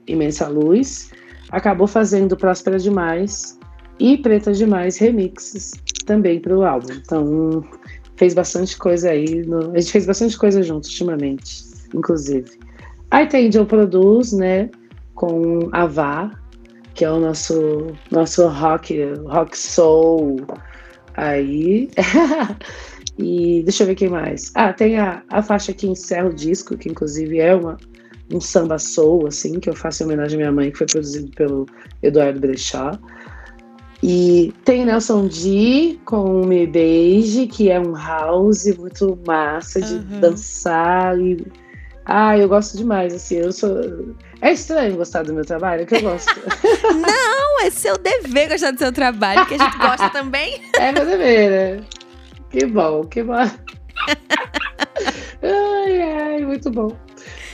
Imensa 0.06 0.48
Luz. 0.48 1.10
Acabou 1.50 1.86
fazendo 1.86 2.36
Próspera 2.36 2.78
Demais 2.78 3.58
e 3.98 4.16
Preta 4.18 4.52
Demais 4.52 4.98
remixes 4.98 5.72
também 6.04 6.40
para 6.40 6.56
o 6.56 6.64
álbum. 6.64 6.92
Então, 6.92 7.64
fez 8.16 8.34
bastante 8.34 8.76
coisa 8.76 9.10
aí. 9.10 9.42
No... 9.46 9.72
a 9.72 9.78
gente 9.78 9.92
fez 9.92 10.06
bastante 10.06 10.36
coisa 10.36 10.62
junto 10.62 10.86
ultimamente, 10.86 11.64
inclusive. 11.94 12.58
Aí 13.10 13.26
tem 13.26 13.50
Joe 13.50 13.64
Produz, 13.64 14.32
né? 14.32 14.70
Com 15.14 15.68
a 15.72 15.86
Vá, 15.86 16.30
que 16.94 17.04
é 17.04 17.10
o 17.10 17.18
nosso, 17.18 17.86
nosso 18.10 18.46
rock, 18.48 19.00
rock 19.26 19.56
soul. 19.56 20.36
Aí. 21.14 21.88
e 23.18 23.62
deixa 23.64 23.82
eu 23.82 23.86
ver 23.86 23.94
quem 23.94 24.08
mais. 24.08 24.52
Ah, 24.54 24.72
tem 24.72 24.98
a, 24.98 25.22
a 25.30 25.42
faixa 25.42 25.72
que 25.72 25.88
encerra 25.88 26.28
o 26.28 26.34
disco, 26.34 26.76
que 26.76 26.88
inclusive 26.88 27.38
é 27.38 27.54
uma, 27.54 27.76
um 28.32 28.40
samba 28.40 28.78
soul, 28.78 29.26
assim, 29.26 29.58
que 29.58 29.68
eu 29.68 29.74
faço 29.74 30.02
em 30.02 30.06
homenagem 30.06 30.36
à 30.36 30.38
minha 30.38 30.52
mãe, 30.52 30.70
que 30.70 30.78
foi 30.78 30.86
produzido 30.86 31.30
pelo 31.36 31.66
Eduardo 32.02 32.40
Brechá. 32.40 32.98
E 34.02 34.52
tem 34.64 34.84
Nelson 34.84 35.26
D 35.26 35.98
com 36.04 36.46
Me 36.46 36.66
Beige, 36.66 37.46
que 37.46 37.70
é 37.70 37.80
um 37.80 37.94
house 37.94 38.66
muito 38.76 39.18
massa 39.26 39.80
de 39.80 39.94
uhum. 39.94 40.20
dançar 40.20 41.18
e 41.18 41.44
ah, 42.10 42.38
eu 42.38 42.48
gosto 42.48 42.78
demais, 42.78 43.12
assim, 43.12 43.36
eu 43.36 43.52
sou. 43.52 43.82
É 44.40 44.52
estranho 44.52 44.96
gostar 44.96 45.24
do 45.24 45.34
meu 45.34 45.44
trabalho, 45.44 45.84
que 45.84 45.96
eu 45.96 46.00
gosto. 46.00 46.34
Não, 46.94 47.60
é 47.60 47.68
seu 47.68 47.98
dever 47.98 48.48
gostar 48.48 48.70
do 48.70 48.78
seu 48.78 48.90
trabalho, 48.90 49.44
que 49.44 49.56
a 49.56 49.58
gente 49.58 49.76
gosta 49.76 50.08
também. 50.08 50.58
É 50.78 50.90
meu 50.90 51.04
dever, 51.04 51.50
né? 51.50 51.84
Que 52.48 52.64
bom, 52.64 53.04
que 53.04 53.22
bom. 53.22 53.34
ai, 55.42 56.02
ai, 56.02 56.46
muito 56.46 56.70
bom. 56.70 56.96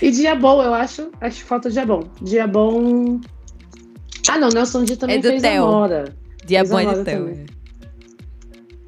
E 0.04 0.10
dia 0.10 0.34
bom, 0.34 0.62
eu 0.62 0.74
acho. 0.74 1.10
Acho 1.18 1.38
que 1.38 1.44
falta 1.44 1.70
dia 1.70 1.86
bom. 1.86 2.02
Dia 2.20 2.46
bom. 2.46 3.18
Ah, 4.28 4.36
não, 4.36 4.50
Nelson 4.50 4.84
D 4.84 4.96
também 4.96 5.16
é 5.16 5.22
fez 5.22 5.40
Theo. 5.40 5.64
Amora. 5.64 6.14
Dia 6.44 6.58
fez 6.58 6.70
bom 6.70 6.78
é 6.78 6.94
de 6.94 7.04
Theo. 7.04 7.28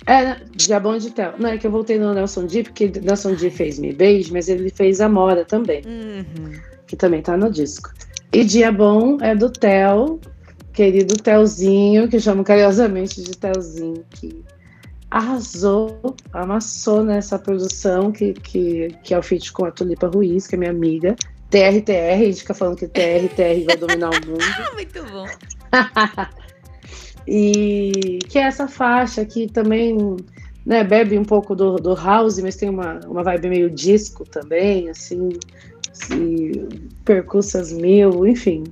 É, 0.07 0.13
é 0.13 0.25
né? 0.25 0.41
dia 0.55 0.79
bom 0.79 0.95
é 0.95 0.99
de 0.99 1.11
Theo. 1.11 1.33
Não, 1.39 1.49
é 1.49 1.57
que 1.57 1.67
eu 1.67 1.71
voltei 1.71 1.99
no 1.99 2.13
Nelson 2.13 2.45
D, 2.45 2.65
porque 2.65 2.93
Nelson 3.03 3.33
D 3.33 3.49
fez 3.49 3.79
Me 3.79 3.95
Beige, 3.95 4.31
mas 4.31 4.51
ele 4.51 4.69
fez 4.69 5.01
Amora 5.01 5.43
também. 5.43 5.81
Uhum. 5.87 6.53
Que 6.87 6.95
também 6.95 7.23
tá 7.23 7.35
no 7.35 7.51
disco. 7.51 7.95
E 8.31 8.45
dia 8.45 8.71
bom 8.71 9.17
é 9.23 9.35
do 9.35 9.49
Theo, 9.49 10.21
querido 10.75 11.17
Telzinho, 11.17 12.11
que 12.11 12.17
eu 12.17 12.21
chamo 12.21 12.45
carinhosamente 12.45 13.23
de 13.23 13.35
Telzinho, 13.35 14.05
que 14.11 14.45
arrasou, 15.17 15.99
amassou 16.33 17.03
nessa 17.03 17.39
produção 17.39 18.13
que, 18.13 18.35
que, 18.35 18.89
que 19.03 19.15
é 19.15 19.19
o 19.19 19.23
feat 19.23 19.51
com 19.53 19.65
a 19.65 19.71
Tulipa 19.71 20.09
Ruiz, 20.09 20.47
que 20.47 20.55
é 20.55 20.59
minha 20.59 20.71
amiga. 20.71 21.17
TRTR, 21.49 22.13
a 22.13 22.25
gente 22.25 22.41
fica 22.41 22.53
falando 22.53 22.77
que 22.77 22.87
TRTR 22.87 23.65
vai 23.67 23.77
dominar 23.77 24.11
o 24.11 24.27
mundo. 24.27 24.45
Muito 24.75 25.05
bom. 25.05 25.27
e 27.27 28.19
que 28.29 28.39
é 28.39 28.43
essa 28.43 28.69
faixa 28.69 29.25
que 29.25 29.47
também 29.47 30.17
né, 30.67 30.85
bebe 30.85 31.19
um 31.19 31.25
pouco 31.25 31.55
do, 31.55 31.77
do 31.77 31.95
house, 31.95 32.39
mas 32.41 32.57
tem 32.57 32.69
uma, 32.69 33.01
uma 33.07 33.23
vibe 33.23 33.49
meio 33.49 33.71
disco 33.71 34.25
também, 34.25 34.91
assim, 34.91 35.31
e 36.13 36.69
percussas 37.05 37.73
mil, 37.73 38.27
enfim. 38.27 38.65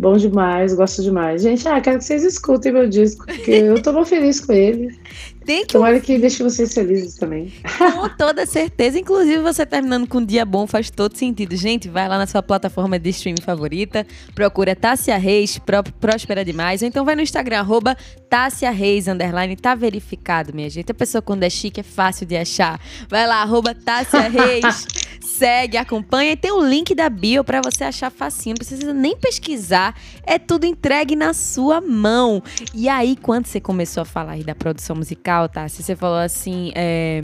Bom 0.00 0.16
demais, 0.16 0.74
gosto 0.74 1.02
demais. 1.02 1.42
Gente, 1.42 1.66
ah, 1.66 1.80
quero 1.80 1.98
que 1.98 2.04
vocês 2.04 2.22
escutem 2.22 2.72
meu 2.72 2.88
disco, 2.88 3.26
porque 3.26 3.50
eu 3.50 3.82
tô 3.82 4.04
feliz 4.04 4.40
com 4.40 4.52
ele. 4.52 4.96
Tem 5.48 5.64
que... 5.64 5.72
Tomara 5.72 5.98
que 5.98 6.18
deixe 6.18 6.42
vocês 6.42 6.74
felizes 6.74 7.14
também. 7.14 7.50
Com 7.78 8.06
toda 8.18 8.44
certeza. 8.44 8.98
Inclusive, 8.98 9.38
você 9.38 9.64
terminando 9.64 10.06
com 10.06 10.18
um 10.18 10.24
dia 10.24 10.44
bom 10.44 10.66
faz 10.66 10.90
todo 10.90 11.16
sentido. 11.16 11.56
Gente, 11.56 11.88
vai 11.88 12.06
lá 12.06 12.18
na 12.18 12.26
sua 12.26 12.42
plataforma 12.42 12.98
de 12.98 13.08
streaming 13.08 13.40
favorita, 13.40 14.06
procura 14.34 14.76
Tássia 14.76 15.16
Reis, 15.16 15.58
Próspera 15.98 16.44
Demais, 16.44 16.82
ou 16.82 16.88
então 16.88 17.02
vai 17.02 17.16
no 17.16 17.22
Instagram, 17.22 17.60
arroba 17.60 17.96
Tássia 18.28 18.70
Reis, 18.70 19.08
underline, 19.08 19.56
tá 19.56 19.74
verificado, 19.74 20.52
minha 20.52 20.68
gente. 20.68 20.92
A 20.92 20.94
pessoa 20.94 21.22
quando 21.22 21.44
é 21.44 21.48
chique 21.48 21.80
é 21.80 21.82
fácil 21.82 22.26
de 22.26 22.36
achar. 22.36 22.78
Vai 23.08 23.26
lá, 23.26 23.36
arroba 23.40 23.74
Tássia 23.74 24.20
Reis, 24.28 24.86
segue, 25.22 25.78
acompanha 25.78 26.32
e 26.32 26.36
tem 26.36 26.52
o 26.52 26.60
link 26.60 26.94
da 26.94 27.08
bio 27.08 27.42
para 27.42 27.62
você 27.62 27.84
achar 27.84 28.10
facinho. 28.10 28.54
Não 28.54 28.58
precisa 28.58 28.92
nem 28.92 29.16
pesquisar, 29.16 29.94
é 30.24 30.38
tudo 30.38 30.66
entregue 30.66 31.16
na 31.16 31.32
sua 31.32 31.80
mão. 31.80 32.42
E 32.74 32.86
aí, 32.86 33.16
quando 33.16 33.46
você 33.46 33.60
começou 33.60 34.02
a 34.02 34.04
falar 34.04 34.32
aí 34.32 34.44
da 34.44 34.54
produção 34.54 34.96
musical, 34.96 35.37
tá? 35.46 35.68
Se 35.68 35.82
você 35.82 35.94
falou 35.94 36.16
assim, 36.16 36.72
é, 36.74 37.20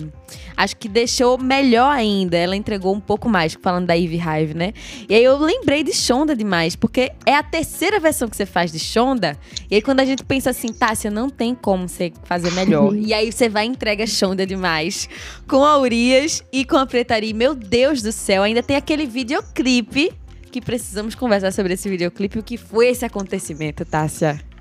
acho 0.54 0.76
que 0.76 0.88
deixou 0.88 1.38
melhor 1.38 1.90
ainda. 1.90 2.36
Ela 2.36 2.54
entregou 2.54 2.94
um 2.94 3.00
pouco 3.00 3.28
mais, 3.28 3.54
falando 3.54 3.86
da 3.86 3.96
Eve 3.96 4.16
Hive, 4.16 4.52
né? 4.54 4.74
E 5.08 5.14
aí 5.14 5.24
eu 5.24 5.38
lembrei 5.38 5.82
de 5.82 5.94
Shonda 5.94 6.36
demais, 6.36 6.76
porque 6.76 7.12
é 7.24 7.34
a 7.34 7.42
terceira 7.42 7.98
versão 7.98 8.28
que 8.28 8.36
você 8.36 8.44
faz 8.44 8.70
de 8.70 8.78
Shonda. 8.78 9.38
E 9.70 9.76
aí 9.76 9.82
quando 9.82 10.00
a 10.00 10.04
gente 10.04 10.22
pensa 10.22 10.50
assim, 10.50 10.72
Tássia, 10.72 11.10
não 11.10 11.30
tem 11.30 11.54
como 11.54 11.88
você 11.88 12.12
fazer 12.24 12.52
melhor. 12.52 12.94
e 12.96 13.14
aí 13.14 13.32
você 13.32 13.48
vai 13.48 13.64
e 13.64 13.68
entrega 13.68 14.06
Shonda 14.06 14.46
demais. 14.46 15.08
Com 15.48 15.64
a 15.64 15.78
Urias 15.78 16.44
e 16.52 16.64
com 16.64 16.76
a 16.76 16.84
Pretaria. 16.84 17.34
Meu 17.34 17.54
Deus 17.54 18.02
do 18.02 18.12
céu, 18.12 18.42
ainda 18.42 18.62
tem 18.62 18.76
aquele 18.76 19.06
videoclipe 19.06 20.12
que 20.50 20.60
precisamos 20.60 21.14
conversar 21.14 21.52
sobre 21.52 21.72
esse 21.72 21.88
videoclipe. 21.88 22.38
O 22.38 22.42
que 22.42 22.56
foi 22.56 22.88
esse 22.88 23.04
acontecimento, 23.04 23.84
Tássia? 23.84 24.53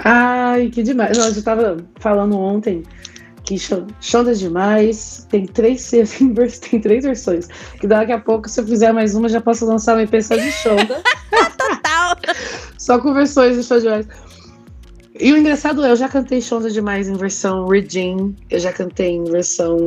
Ai, 0.00 0.70
que 0.70 0.82
demais. 0.82 1.16
Nós 1.16 1.36
eu 1.36 1.42
tava 1.42 1.76
falando 2.00 2.38
ontem 2.38 2.82
que 3.44 3.56
Shonda 4.00 4.34
demais. 4.34 5.26
Tem 5.30 5.46
três, 5.46 5.90
tem 6.70 6.80
três 6.80 7.04
versões. 7.04 7.48
Que 7.80 7.86
daqui 7.86 8.12
a 8.12 8.18
pouco, 8.18 8.48
se 8.48 8.60
eu 8.60 8.66
fizer 8.66 8.92
mais 8.92 9.14
uma, 9.14 9.28
já 9.28 9.40
posso 9.40 9.66
lançar 9.66 9.94
uma 9.94 10.02
EP 10.02 10.22
só 10.22 10.36
de 10.36 10.50
Shonda. 10.50 11.02
Total! 11.56 12.16
só 12.78 12.98
com 12.98 13.14
versões 13.14 13.56
de 13.56 13.62
Shonda 13.62 13.80
demais. 13.80 14.08
E 15.20 15.32
o 15.32 15.36
engraçado 15.36 15.84
é, 15.84 15.92
eu 15.92 15.96
já 15.96 16.08
cantei 16.08 16.40
Shonda 16.40 16.68
demais 16.68 17.08
em 17.08 17.14
versão 17.14 17.68
Regine, 17.68 18.34
eu 18.50 18.58
já 18.58 18.72
cantei 18.72 19.10
em 19.10 19.24
versão 19.24 19.78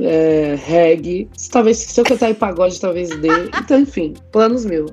é, 0.00 0.56
reggae. 0.64 1.28
Talvez, 1.50 1.76
se 1.76 2.00
eu 2.00 2.04
cantar 2.04 2.30
em 2.30 2.34
pagode, 2.34 2.80
talvez 2.80 3.10
dê. 3.20 3.28
Então, 3.58 3.78
enfim, 3.78 4.14
planos 4.32 4.64
mil. 4.64 4.86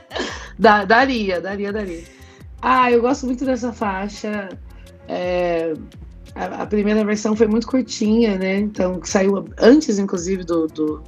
daria, 0.58 1.40
daria, 1.40 1.72
daria. 1.72 2.15
Ah, 2.60 2.90
eu 2.90 3.00
gosto 3.00 3.26
muito 3.26 3.44
dessa 3.44 3.72
faixa. 3.72 4.48
É, 5.08 5.74
a, 6.34 6.62
a, 6.62 6.66
primeira 6.66 7.04
versão 7.04 7.36
foi 7.36 7.46
muito 7.46 7.66
curtinha, 7.66 8.38
né? 8.38 8.58
Então, 8.58 9.00
saiu 9.04 9.44
antes, 9.58 9.98
inclusive, 9.98 10.44
do, 10.44 10.66
do, 10.66 11.02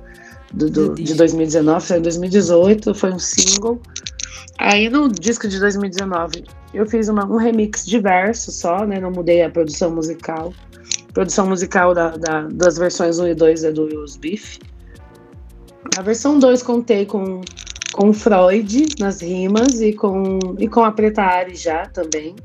do, 0.53 0.71
do 0.71 0.95
de 0.95 1.15
2019, 1.15 1.85
saiu 1.85 1.99
em 2.01 2.03
2018, 2.03 2.95
foi 2.95 3.13
um 3.13 3.19
single. 3.19 3.81
Aí 4.59 4.89
no 4.91 5.09
disco 5.09 5.47
de 5.47 5.61
2019 5.61 6.45
eu 6.75 6.85
fiz 6.85 7.09
uma, 7.09 7.25
um 7.25 7.37
remix 7.37 7.87
diverso 7.87 8.51
só, 8.51 8.85
né? 8.85 8.99
Não 8.99 9.11
mudei 9.11 9.43
a 9.43 9.51
produção 9.51 9.91
musical. 9.95 10.53
A 11.09 11.13
produção 11.13 11.47
musical 11.47 11.95
da, 11.95 12.17
da, 12.17 12.43
das 12.43 12.77
versões 12.77 13.19
1 13.19 13.29
e 13.29 13.35
2 13.35 13.65
é 13.65 13.73
do 13.73 13.85
Will's 13.85 14.17
Beef. 14.17 14.59
A 15.97 16.03
versão 16.03 16.39
2 16.39 16.63
contei 16.63 17.07
com 17.07 17.41
com 17.99 18.13
Freud 18.13 18.87
nas 19.01 19.21
rimas 19.21 19.81
e 19.81 19.93
com, 19.93 20.39
e 20.57 20.69
com 20.69 20.85
a 20.85 20.93
Preta 20.93 21.21
Ari 21.21 21.57
já 21.57 21.85
também. 21.87 22.37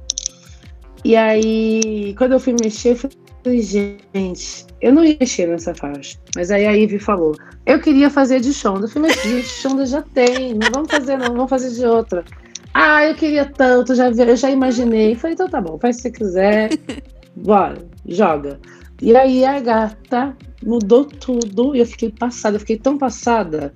E 1.05 1.15
aí, 1.15 2.15
quando 2.17 2.31
eu 2.31 2.39
fui 2.39 2.55
mexer, 2.59 2.93
eu 2.93 2.95
falei, 2.95 3.61
gente, 3.61 4.65
eu 4.81 4.91
não 4.91 5.03
ia 5.03 5.15
mexer 5.19 5.47
nessa 5.47 5.75
faixa. 5.75 6.17
Mas 6.35 6.49
aí 6.49 6.65
a 6.65 6.71
Ivy 6.71 6.97
falou, 6.97 7.35
eu 7.67 7.79
queria 7.79 8.09
fazer 8.09 8.39
de 8.39 8.51
Shonda. 8.51 8.85
Eu 8.85 8.89
falei, 8.89 9.11
mas 9.11 9.21
gente, 9.21 9.47
Shonda 9.47 9.85
já 9.85 10.01
tem, 10.01 10.55
não 10.55 10.71
vamos 10.73 10.89
fazer 10.89 11.17
não, 11.17 11.27
vamos 11.27 11.49
fazer 11.51 11.69
de 11.69 11.85
outra. 11.85 12.25
Ah, 12.73 13.05
eu 13.05 13.13
queria 13.13 13.45
tanto, 13.45 13.93
já, 13.93 14.09
eu 14.09 14.35
já 14.35 14.49
imaginei. 14.49 15.13
falei, 15.13 15.35
então 15.35 15.47
tá 15.47 15.61
bom, 15.61 15.77
faz 15.77 15.97
se 15.97 16.01
você 16.01 16.11
quiser, 16.11 16.69
bora, 17.37 17.77
joga. 18.07 18.59
E 18.99 19.15
aí 19.15 19.45
a 19.45 19.59
gata 19.59 20.35
mudou 20.65 21.05
tudo 21.05 21.75
e 21.75 21.79
eu 21.79 21.85
fiquei 21.85 22.09
passada, 22.09 22.55
eu 22.55 22.59
fiquei 22.59 22.79
tão 22.79 22.97
passada 22.97 23.71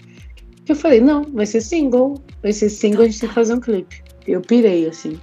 eu 0.72 0.76
falei, 0.76 1.00
não, 1.00 1.24
vai 1.24 1.46
ser 1.46 1.62
single. 1.62 2.22
Vai 2.42 2.54
ser 2.54 2.70
single, 2.70 3.04
a 3.04 3.06
gente 3.06 3.20
tem 3.20 3.30
que 3.30 3.36
fazer 3.36 3.54
um 3.54 3.60
clipe. 3.60 4.04
Eu 4.28 4.42
pirei, 4.42 4.88
assim. 4.88 5.20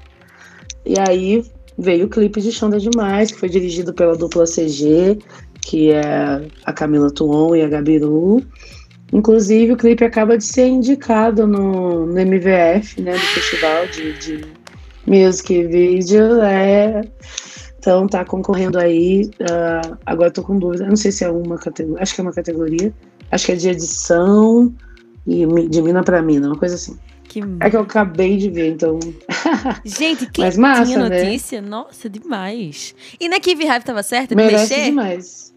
E 0.86 0.94
aí 0.98 1.44
veio 1.78 2.06
o 2.06 2.08
clipe 2.08 2.40
de 2.40 2.52
Xanda 2.52 2.78
Demais, 2.78 3.30
que 3.30 3.38
foi 3.38 3.48
dirigido 3.48 3.92
pela 3.92 4.16
dupla 4.16 4.44
CG, 4.44 5.18
que 5.60 5.90
é 5.90 6.02
a 6.64 6.72
Camila 6.72 7.10
Tuon 7.10 7.56
e 7.56 7.62
a 7.62 7.68
Gabiru. 7.68 8.42
Inclusive, 9.12 9.72
o 9.72 9.76
clipe 9.76 10.04
acaba 10.04 10.36
de 10.36 10.44
ser 10.44 10.66
indicado 10.66 11.46
no, 11.46 12.06
no 12.06 12.18
MVF, 12.18 13.00
né, 13.00 13.12
no 13.12 13.18
Festival 13.18 13.86
de, 13.88 14.12
de 14.18 14.44
Music 15.06 15.66
Video. 15.66 16.40
É, 16.42 17.02
então, 17.78 18.06
tá 18.06 18.24
concorrendo 18.24 18.78
aí. 18.78 19.30
Uh, 19.40 19.96
agora 20.06 20.30
tô 20.30 20.42
com 20.42 20.58
dúvida, 20.58 20.86
não 20.86 20.96
sei 20.96 21.12
se 21.12 21.22
é 21.24 21.30
uma 21.30 21.58
categoria, 21.58 22.02
acho 22.02 22.14
que 22.14 22.20
é 22.20 22.24
uma 22.24 22.32
categoria. 22.32 22.92
Acho 23.30 23.46
que 23.46 23.52
é 23.52 23.56
de 23.56 23.68
edição 23.68 24.74
e 25.26 25.46
de 25.68 25.82
mina 25.82 26.02
para 26.02 26.20
mina, 26.22 26.48
uma 26.48 26.58
coisa 26.58 26.74
assim. 26.74 26.98
Que... 27.24 27.40
É 27.60 27.70
que 27.70 27.76
eu 27.76 27.80
acabei 27.80 28.36
de 28.36 28.50
ver, 28.50 28.72
então. 28.72 28.98
Gente, 29.84 30.30
que 30.30 30.40
Mas 30.40 30.56
massa, 30.56 30.84
tinha 30.84 31.08
né? 31.08 31.24
notícia? 31.24 31.60
Né? 31.60 31.68
Nossa, 31.68 32.08
demais. 32.08 32.94
E 33.18 33.28
na 33.28 33.40
Kiwi 33.40 33.64
Hive 33.64 33.84
tava 33.84 34.02
certo 34.02 34.30
de 34.30 34.36
Merece 34.36 34.74
mexer? 34.74 34.84
demais. 34.84 35.54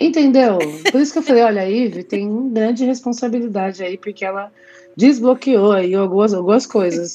Entendeu? 0.00 0.58
Por 0.90 1.00
isso 1.00 1.12
que 1.12 1.18
eu 1.18 1.22
falei, 1.22 1.42
olha, 1.44 1.62
a 1.62 1.64
Ivy 1.64 2.02
tem 2.04 2.50
grande 2.50 2.84
responsabilidade 2.84 3.82
aí, 3.84 3.96
porque 3.96 4.24
ela 4.24 4.50
desbloqueou 4.96 5.72
aí 5.72 5.94
algumas, 5.94 6.34
algumas 6.34 6.66
coisas. 6.66 7.12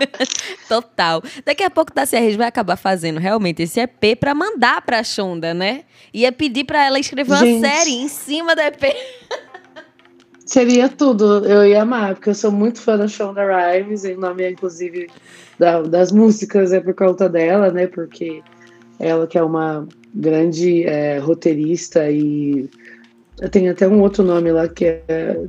Total. 0.68 1.22
Daqui 1.44 1.62
a 1.62 1.70
pouco 1.70 1.92
Tassia 1.92 2.18
Reis 2.18 2.36
vai 2.36 2.48
acabar 2.48 2.76
fazendo 2.76 3.20
realmente 3.20 3.62
esse 3.62 3.80
EP 3.80 4.18
para 4.18 4.34
mandar 4.34 4.82
pra 4.82 5.02
Shonda, 5.04 5.52
né? 5.52 5.84
Ia 6.12 6.32
pedir 6.32 6.64
para 6.64 6.84
ela 6.84 6.98
escrever 6.98 7.36
Gente. 7.36 7.58
uma 7.58 7.68
série 7.68 7.90
em 7.90 8.08
cima 8.08 8.54
do 8.54 8.60
EP. 8.60 8.82
Seria 10.46 10.88
tudo, 10.88 11.46
eu 11.46 11.66
ia 11.66 11.82
amar, 11.82 12.14
porque 12.14 12.30
eu 12.30 12.34
sou 12.34 12.52
muito 12.52 12.80
fã 12.80 12.98
da 12.98 13.08
Shonda 13.08 13.42
Rhimes, 13.44 14.04
e 14.04 14.12
o 14.12 14.20
nome, 14.20 14.50
inclusive, 14.50 15.08
da, 15.58 15.80
das 15.82 16.12
músicas 16.12 16.72
é 16.72 16.80
por 16.80 16.94
conta 16.94 17.28
dela, 17.28 17.70
né? 17.70 17.86
Porque 17.86 18.42
ela 18.98 19.26
que 19.26 19.38
é 19.38 19.42
uma 19.42 19.88
grande 20.14 20.84
é, 20.84 21.18
roteirista 21.18 22.10
e 22.10 22.68
tem 23.50 23.68
até 23.68 23.88
um 23.88 24.00
outro 24.00 24.22
nome 24.22 24.52
lá 24.52 24.68
que 24.68 24.84
é 24.84 25.40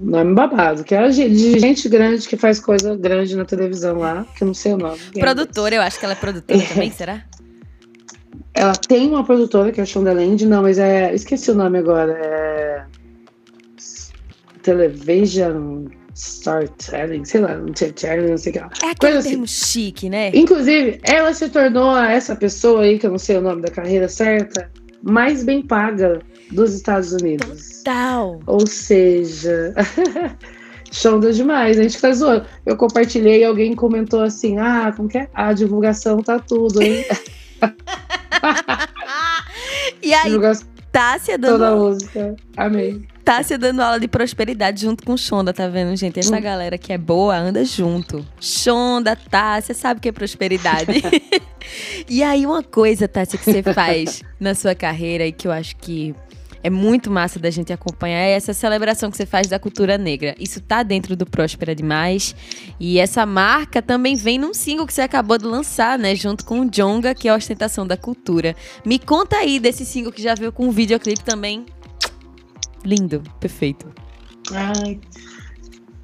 nome 0.00 0.34
babado, 0.34 0.82
que 0.82 0.94
é 0.94 1.08
de 1.08 1.58
gente 1.58 1.88
grande 1.88 2.26
que 2.26 2.36
faz 2.36 2.58
coisa 2.58 2.96
grande 2.96 3.36
na 3.36 3.44
televisão 3.44 3.98
lá, 3.98 4.26
que 4.36 4.42
eu 4.42 4.46
não 4.46 4.54
sei 4.54 4.72
o 4.72 4.78
nome. 4.78 4.98
Produtora, 5.18 5.76
eu 5.76 5.82
acho 5.82 5.98
que 5.98 6.04
ela 6.04 6.14
é 6.14 6.16
produtora 6.16 6.58
é. 6.58 6.66
também, 6.66 6.90
será? 6.90 7.22
Ela 8.54 8.72
tem 8.72 9.08
uma 9.08 9.24
produtora 9.24 9.72
que 9.72 9.80
é 9.80 9.82
a 9.82 9.86
Shonda 9.86 10.12
Land, 10.12 10.46
não, 10.46 10.62
mas 10.62 10.78
é. 10.78 11.12
Esqueci 11.12 11.50
o 11.50 11.54
nome 11.54 11.78
agora. 11.78 12.12
É. 12.12 12.43
Television 14.64 15.84
Storytelling, 16.14 17.24
sei 17.24 17.40
lá, 17.40 17.56
storytelling, 17.74 18.30
não 18.30 18.38
sei 18.38 18.50
o 18.50 18.52
que. 18.54 18.58
É 18.58 18.90
aquele 18.90 19.18
assim. 19.18 19.30
termo 19.30 19.46
chique, 19.46 20.08
né? 20.08 20.30
Inclusive, 20.34 21.00
ela 21.04 21.32
se 21.34 21.48
tornou 21.48 21.96
essa 21.96 22.34
pessoa 22.34 22.82
aí, 22.82 22.98
que 22.98 23.06
eu 23.06 23.10
não 23.10 23.18
sei 23.18 23.36
o 23.36 23.40
nome 23.40 23.62
da 23.62 23.70
carreira 23.70 24.08
certa, 24.08 24.70
mais 25.02 25.44
bem 25.44 25.62
paga 25.62 26.20
dos 26.50 26.74
Estados 26.74 27.12
Unidos. 27.12 27.82
Total. 27.84 28.40
Ou 28.46 28.66
seja, 28.66 29.74
Shonda 30.94 31.32
demais, 31.32 31.78
a 31.78 31.82
gente 31.82 32.00
tá 32.00 32.12
zoando. 32.12 32.46
Eu 32.64 32.76
compartilhei 32.76 33.40
e 33.40 33.44
alguém 33.44 33.74
comentou 33.74 34.22
assim: 34.22 34.58
ah, 34.58 34.92
como 34.96 35.08
que 35.08 35.18
é? 35.18 35.28
A 35.34 35.52
divulgação 35.52 36.22
tá 36.22 36.38
tudo, 36.38 36.80
hein? 36.80 37.04
e 40.00 40.14
aí, 40.14 40.24
divulgação 40.24 40.68
Tássia 40.94 41.36
dando. 41.36 41.52
Toda 41.54 41.68
a 41.70 41.76
música. 41.76 42.36
Amei. 42.56 43.02
Tássia 43.24 43.58
dando 43.58 43.80
aula 43.80 43.98
de 43.98 44.06
prosperidade 44.06 44.82
junto 44.82 45.04
com 45.04 45.16
Shonda, 45.16 45.52
tá 45.52 45.66
vendo, 45.66 45.96
gente? 45.96 46.20
Essa 46.20 46.36
hum. 46.36 46.40
galera 46.40 46.78
que 46.78 46.92
é 46.92 46.98
boa 46.98 47.36
anda 47.36 47.64
junto. 47.64 48.24
Shonda, 48.40 49.16
Tássia, 49.16 49.74
sabe 49.74 49.98
o 49.98 50.00
que 50.00 50.10
é 50.10 50.12
prosperidade? 50.12 51.02
e 52.08 52.22
aí, 52.22 52.46
uma 52.46 52.62
coisa, 52.62 53.08
Tássia, 53.08 53.36
que 53.36 53.44
você 53.44 53.62
faz 53.74 54.22
na 54.38 54.54
sua 54.54 54.72
carreira 54.76 55.26
e 55.26 55.32
que 55.32 55.48
eu 55.48 55.52
acho 55.52 55.74
que 55.76 56.14
é 56.64 56.70
muito 56.70 57.10
massa 57.10 57.38
da 57.38 57.50
gente 57.50 57.72
acompanhar 57.72 58.20
essa 58.20 58.52
celebração 58.52 59.10
que 59.10 59.16
você 59.16 59.26
faz 59.26 59.46
da 59.46 59.58
cultura 59.58 59.96
negra. 59.96 60.34
Isso 60.40 60.60
tá 60.60 60.82
dentro 60.82 61.14
do 61.14 61.24
Próspera 61.24 61.74
Demais. 61.74 62.34
E 62.80 62.98
essa 62.98 63.24
marca 63.24 63.80
também 63.80 64.16
vem 64.16 64.38
num 64.38 64.52
single 64.52 64.86
que 64.86 64.92
você 64.94 65.02
acabou 65.02 65.38
de 65.38 65.44
lançar, 65.44 65.98
né? 65.98 66.16
Junto 66.16 66.44
com 66.44 66.60
o 66.60 66.70
Jonga, 66.70 67.14
que 67.14 67.28
é 67.28 67.30
a 67.30 67.36
ostentação 67.36 67.86
da 67.86 67.96
cultura. 67.96 68.56
Me 68.84 68.98
conta 68.98 69.36
aí 69.36 69.60
desse 69.60 69.84
single 69.84 70.10
que 70.10 70.22
já 70.22 70.34
veio 70.34 70.50
com 70.50 70.66
um 70.66 70.70
videoclipe 70.70 71.22
também 71.22 71.66
Lindo, 72.84 73.22
perfeito. 73.40 73.90
Ai. 74.52 75.00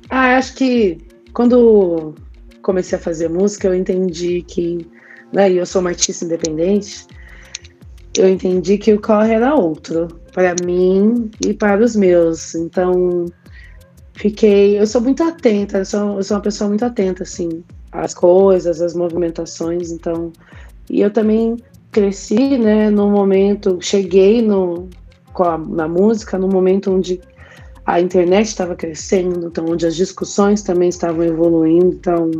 Ah, 0.08 0.38
acho 0.38 0.54
que 0.54 0.98
quando 1.34 2.14
comecei 2.62 2.96
a 2.96 3.00
fazer 3.00 3.28
música, 3.28 3.68
eu 3.68 3.74
entendi 3.74 4.42
que 4.42 4.86
né, 5.32 5.52
eu 5.52 5.66
sou 5.66 5.80
uma 5.80 5.90
artista 5.90 6.24
independente 6.24 7.06
eu 8.20 8.28
entendi 8.28 8.76
que 8.76 8.92
o 8.92 9.00
corre 9.00 9.32
era 9.32 9.54
outro 9.54 10.08
para 10.32 10.54
mim 10.64 11.30
e 11.44 11.54
para 11.54 11.82
os 11.82 11.96
meus. 11.96 12.54
Então, 12.54 13.26
fiquei. 14.14 14.78
Eu 14.78 14.86
sou 14.86 15.00
muito 15.00 15.22
atenta, 15.22 15.78
eu 15.78 15.84
sou, 15.84 16.16
eu 16.16 16.22
sou 16.22 16.36
uma 16.36 16.42
pessoa 16.42 16.68
muito 16.68 16.84
atenta, 16.84 17.22
assim, 17.22 17.64
às 17.92 18.12
coisas, 18.12 18.80
às 18.80 18.94
movimentações. 18.94 19.90
Então, 19.90 20.32
e 20.88 21.00
eu 21.00 21.10
também 21.10 21.56
cresci, 21.90 22.58
né, 22.58 22.90
no 22.90 23.10
momento, 23.10 23.78
cheguei 23.80 24.42
no, 24.42 24.88
a, 25.34 25.58
na 25.58 25.88
música, 25.88 26.38
no 26.38 26.48
momento 26.48 26.92
onde 26.92 27.20
a 27.86 28.00
internet 28.00 28.46
estava 28.46 28.76
crescendo, 28.76 29.48
então 29.48 29.64
onde 29.68 29.86
as 29.86 29.96
discussões 29.96 30.62
também 30.62 30.88
estavam 30.88 31.24
evoluindo, 31.24 31.86
então 31.86 32.30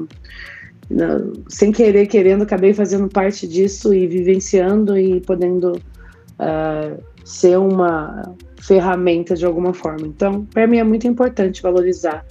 sem 1.48 1.70
querer, 1.70 2.06
querendo, 2.06 2.42
acabei 2.42 2.74
fazendo 2.74 3.08
parte 3.08 3.46
disso 3.46 3.94
e 3.94 4.06
vivenciando 4.06 4.98
e 4.98 5.20
podendo 5.20 5.72
uh, 5.72 7.02
ser 7.24 7.58
uma 7.58 8.34
ferramenta 8.60 9.34
de 9.36 9.46
alguma 9.46 9.72
forma. 9.72 10.06
Então, 10.06 10.44
para 10.46 10.66
mim 10.66 10.78
é 10.78 10.84
muito 10.84 11.06
importante 11.06 11.62
valorizar 11.62 12.26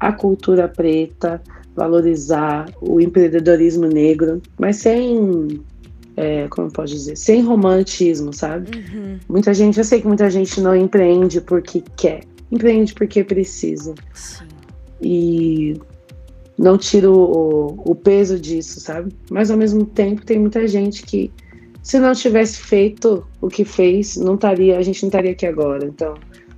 a 0.00 0.12
cultura 0.12 0.68
preta, 0.68 1.40
valorizar 1.74 2.68
o 2.80 3.00
empreendedorismo 3.00 3.86
negro, 3.86 4.42
mas 4.58 4.76
sem, 4.76 5.60
é, 6.16 6.48
como 6.48 6.70
pode 6.70 6.92
dizer, 6.92 7.16
sem 7.16 7.42
romantismo, 7.42 8.32
sabe? 8.32 8.70
Uhum. 8.76 9.18
Muita 9.28 9.54
gente, 9.54 9.78
eu 9.78 9.84
sei 9.84 10.00
que 10.00 10.06
muita 10.06 10.28
gente 10.30 10.60
não 10.60 10.74
empreende 10.74 11.40
porque 11.40 11.82
quer, 11.96 12.22
empreende 12.50 12.92
porque 12.92 13.22
precisa. 13.22 13.94
Sim. 14.12 14.44
E 15.00 15.80
não 16.58 16.78
tiro 16.78 17.12
o, 17.12 17.90
o, 17.90 17.94
peso 17.94 18.38
disso, 18.38 18.80
sabe? 18.80 19.12
Mas 19.30 19.50
ao 19.50 19.56
mesmo 19.56 19.84
tempo 19.84 20.24
tem 20.24 20.38
muita 20.38 20.66
gente 20.68 21.02
que, 21.02 21.30
se 21.82 21.98
não 21.98 22.12
tivesse 22.12 22.58
feito 22.58 23.26
o 23.40 23.48
que 23.48 23.64
fez, 23.64 24.16
não 24.16 24.34
estaria, 24.34 24.78
a 24.78 24.82
gente 24.82 25.02
não 25.02 25.08
estaria 25.08 25.32
aqui 25.32 25.46
agora. 25.46 25.84
Então, 25.86 26.14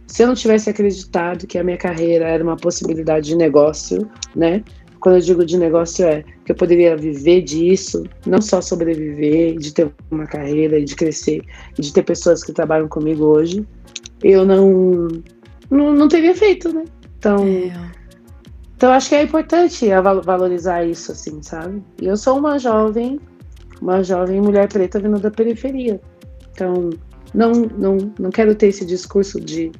se 0.06 0.22
eu 0.22 0.26
não 0.28 0.34
tivesse 0.34 0.70
acreditado 0.70 1.46
que 1.46 1.58
a 1.58 1.64
minha 1.64 1.76
carreira 1.76 2.26
era 2.26 2.42
uma 2.42 2.56
possibilidade 2.56 3.28
de 3.28 3.36
negócio, 3.36 4.08
né? 4.34 4.62
Quando 5.00 5.16
eu 5.16 5.20
digo 5.20 5.44
de 5.44 5.58
negócio 5.58 6.04
é 6.04 6.24
que 6.44 6.52
eu 6.52 6.56
poderia 6.56 6.96
viver 6.96 7.42
disso, 7.42 8.04
não 8.26 8.40
só 8.40 8.60
sobreviver, 8.60 9.56
de 9.56 9.72
ter 9.72 9.92
uma 10.10 10.26
carreira, 10.26 10.82
de 10.82 10.94
crescer, 10.94 11.42
de 11.78 11.92
ter 11.92 12.02
pessoas 12.02 12.42
que 12.42 12.52
trabalham 12.52 12.88
comigo 12.88 13.24
hoje, 13.24 13.64
eu 14.22 14.44
não 14.44 15.08
não, 15.70 15.92
não 15.92 16.08
teria 16.08 16.34
feito, 16.34 16.72
né? 16.72 16.84
Então, 17.18 17.46
é. 17.46 17.72
Então 18.76 18.92
acho 18.92 19.08
que 19.08 19.14
é 19.14 19.22
importante 19.22 19.86
valorizar 20.22 20.84
isso, 20.84 21.12
assim, 21.12 21.42
sabe? 21.42 21.82
E 22.00 22.06
eu 22.06 22.16
sou 22.16 22.38
uma 22.38 22.58
jovem, 22.58 23.18
uma 23.80 24.02
jovem 24.02 24.40
mulher 24.40 24.68
preta 24.68 25.00
vindo 25.00 25.18
da 25.18 25.30
periferia. 25.30 25.98
Então, 26.52 26.90
não, 27.32 27.52
não, 27.52 27.96
não 28.18 28.30
quero 28.30 28.54
ter 28.54 28.68
esse 28.68 28.84
discurso 28.84 29.40
de, 29.40 29.72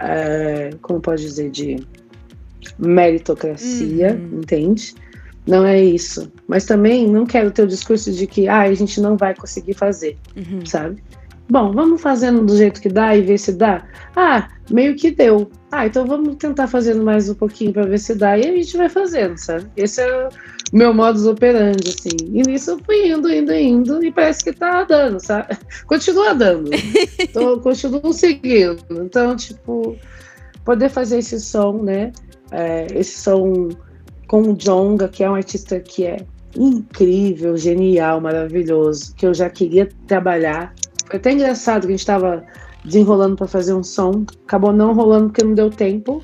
é, 0.00 0.70
como 0.82 1.00
pode 1.00 1.22
dizer, 1.22 1.50
de 1.50 1.86
meritocracia, 2.76 4.14
uhum. 4.14 4.40
entende? 4.40 4.94
Não 5.46 5.64
é 5.64 5.80
isso. 5.82 6.30
Mas 6.48 6.64
também 6.64 7.08
não 7.08 7.24
quero 7.24 7.52
ter 7.52 7.62
o 7.62 7.68
discurso 7.68 8.12
de 8.12 8.26
que 8.26 8.48
ah, 8.48 8.62
a 8.62 8.74
gente 8.74 9.00
não 9.00 9.16
vai 9.16 9.34
conseguir 9.34 9.74
fazer, 9.74 10.16
uhum. 10.36 10.66
sabe? 10.66 11.02
Bom, 11.50 11.72
vamos 11.72 12.00
fazendo 12.00 12.46
do 12.46 12.56
jeito 12.56 12.80
que 12.80 12.88
dá 12.88 13.16
e 13.16 13.22
ver 13.22 13.36
se 13.36 13.52
dá. 13.52 13.84
Ah, 14.14 14.48
meio 14.70 14.94
que 14.94 15.10
deu. 15.10 15.50
Ah, 15.72 15.84
então 15.84 16.06
vamos 16.06 16.36
tentar 16.36 16.68
fazendo 16.68 17.02
mais 17.02 17.28
um 17.28 17.34
pouquinho 17.34 17.72
para 17.72 17.86
ver 17.86 17.98
se 17.98 18.14
dá. 18.14 18.38
E 18.38 18.46
a 18.46 18.54
gente 18.54 18.76
vai 18.76 18.88
fazendo, 18.88 19.36
sabe? 19.36 19.66
Esse 19.76 20.00
é 20.00 20.28
o 20.28 20.28
meu 20.72 20.94
modus 20.94 21.26
operandi, 21.26 21.88
assim. 21.88 22.16
E 22.32 22.42
nisso 22.42 22.70
eu 22.70 22.78
fui 22.84 23.10
indo, 23.10 23.28
indo, 23.28 23.52
indo, 23.52 24.04
e 24.04 24.12
parece 24.12 24.44
que 24.44 24.52
tá 24.52 24.84
dando, 24.84 25.18
sabe? 25.18 25.58
Continua 25.86 26.34
dando. 26.34 26.70
então, 27.18 27.58
continuo 27.58 28.12
seguindo. 28.12 28.84
Então, 29.02 29.34
tipo, 29.34 29.96
poder 30.64 30.88
fazer 30.88 31.18
esse 31.18 31.40
som, 31.40 31.82
né? 31.82 32.12
É, 32.52 32.86
esse 32.94 33.18
som 33.18 33.70
com 34.28 34.42
o 34.42 34.54
Jonga, 34.54 35.08
que 35.08 35.24
é 35.24 35.28
um 35.28 35.34
artista 35.34 35.80
que 35.80 36.06
é 36.06 36.18
incrível, 36.56 37.56
genial, 37.56 38.20
maravilhoso, 38.20 39.14
que 39.16 39.26
eu 39.26 39.34
já 39.34 39.50
queria 39.50 39.88
trabalhar 40.06 40.72
foi 41.10 41.18
até 41.18 41.32
engraçado 41.32 41.82
que 41.82 41.88
a 41.88 41.90
gente 41.90 42.00
estava 42.00 42.44
desenrolando 42.84 43.36
para 43.36 43.48
fazer 43.48 43.74
um 43.74 43.82
som, 43.82 44.24
acabou 44.46 44.72
não 44.72 44.94
rolando 44.94 45.26
porque 45.26 45.42
não 45.42 45.54
deu 45.54 45.68
tempo, 45.68 46.22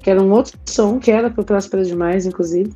que 0.00 0.08
era 0.08 0.22
um 0.22 0.30
outro 0.30 0.56
som, 0.66 1.00
que 1.00 1.10
era 1.10 1.28
para 1.28 1.42
Próspera 1.42 1.84
Demais, 1.84 2.24
inclusive. 2.24 2.72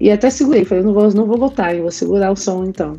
E 0.00 0.10
até 0.10 0.30
segurei, 0.30 0.64
falei, 0.64 0.82
não 0.82 0.94
vou, 0.94 1.12
não 1.12 1.26
vou 1.26 1.36
voltar, 1.36 1.74
eu 1.74 1.82
vou 1.82 1.90
segurar 1.90 2.32
o 2.32 2.36
som 2.36 2.64
então. 2.64 2.96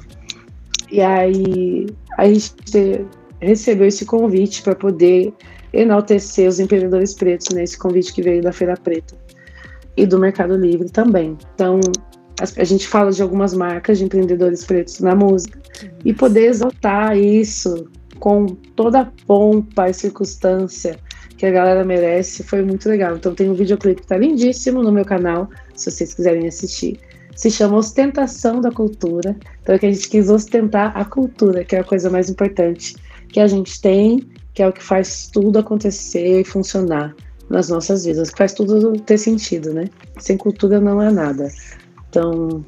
E 0.91 1.01
aí 1.01 1.88
a 2.17 2.27
gente 2.27 3.05
recebeu 3.41 3.88
esse 3.88 4.05
convite 4.05 4.62
para 4.62 4.75
poder 4.75 5.33
enaltecer 5.73 6.47
os 6.47 6.59
empreendedores 6.59 7.15
pretos, 7.15 7.49
né? 7.49 7.63
Esse 7.63 7.77
convite 7.77 8.13
que 8.13 8.21
veio 8.21 8.43
da 8.43 8.53
Feira 8.53 8.75
Preta 8.77 9.15
e 9.97 10.05
do 10.05 10.19
Mercado 10.19 10.55
Livre 10.55 10.89
também. 10.89 11.36
Então, 11.55 11.79
a 12.39 12.63
gente 12.63 12.88
fala 12.88 13.12
de 13.12 13.22
algumas 13.22 13.54
marcas 13.54 13.98
de 13.98 14.06
empreendedores 14.06 14.65
pretos 14.65 15.00
na 15.00 15.15
música 15.15 15.60
e 16.04 16.13
poder 16.13 16.48
exaltar 16.48 17.17
isso 17.17 17.88
com 18.19 18.48
toda 18.76 19.02
a 19.02 19.12
pompa 19.28 19.89
e 19.89 19.93
circunstância 19.93 20.98
que 21.38 21.46
a 21.46 21.52
galera 21.52 21.84
merece 21.84 22.43
foi 22.43 22.62
muito 22.63 22.88
legal. 22.88 23.15
Então 23.15 23.36
tem 23.36 23.50
um 23.50 23.54
videoclipe 23.54 24.02
que 24.02 24.08
tá 24.08 24.17
lindíssimo 24.17 24.82
no 24.82 24.91
meu 24.91 25.06
canal, 25.06 25.50
se 25.76 25.91
vocês 25.91 26.13
quiserem 26.13 26.48
assistir. 26.48 27.00
Se 27.36 27.52
chama 27.52 27.78
Ostentação 27.78 28.62
da 28.62 28.72
Cultura. 28.72 29.36
Então 29.62 29.76
é 29.76 29.80
que 29.80 29.86
a 29.86 29.91
gente 29.91 30.08
quis 30.08 30.30
ostentar 30.30 30.96
a 30.96 31.04
cultura, 31.04 31.63
que 31.63 31.76
é 31.76 31.80
a 31.80 31.84
coisa 31.84 32.10
mais 32.10 32.30
importante 32.30 32.96
que 33.28 33.39
a 33.39 33.48
gente 33.48 33.82
tem, 33.82 34.19
que 34.54 34.62
é 34.62 34.67
o 34.67 34.72
que 34.72 34.84
faz 34.84 35.28
tudo 35.28 35.60
acontecer 35.60 36.41
e 36.41 36.43
funcionar 36.46 37.15
nas 37.50 37.69
nossas 37.69 38.06
vidas, 38.06 38.30
que 38.30 38.38
faz 38.38 38.54
tudo 38.54 38.93
ter 39.02 39.17
sentido, 39.17 39.74
né? 39.74 39.86
Sem 40.19 40.38
cultura 40.38 40.80
não 40.80 41.02
é 41.02 41.12
nada. 41.12 41.50
Então, 42.13 42.63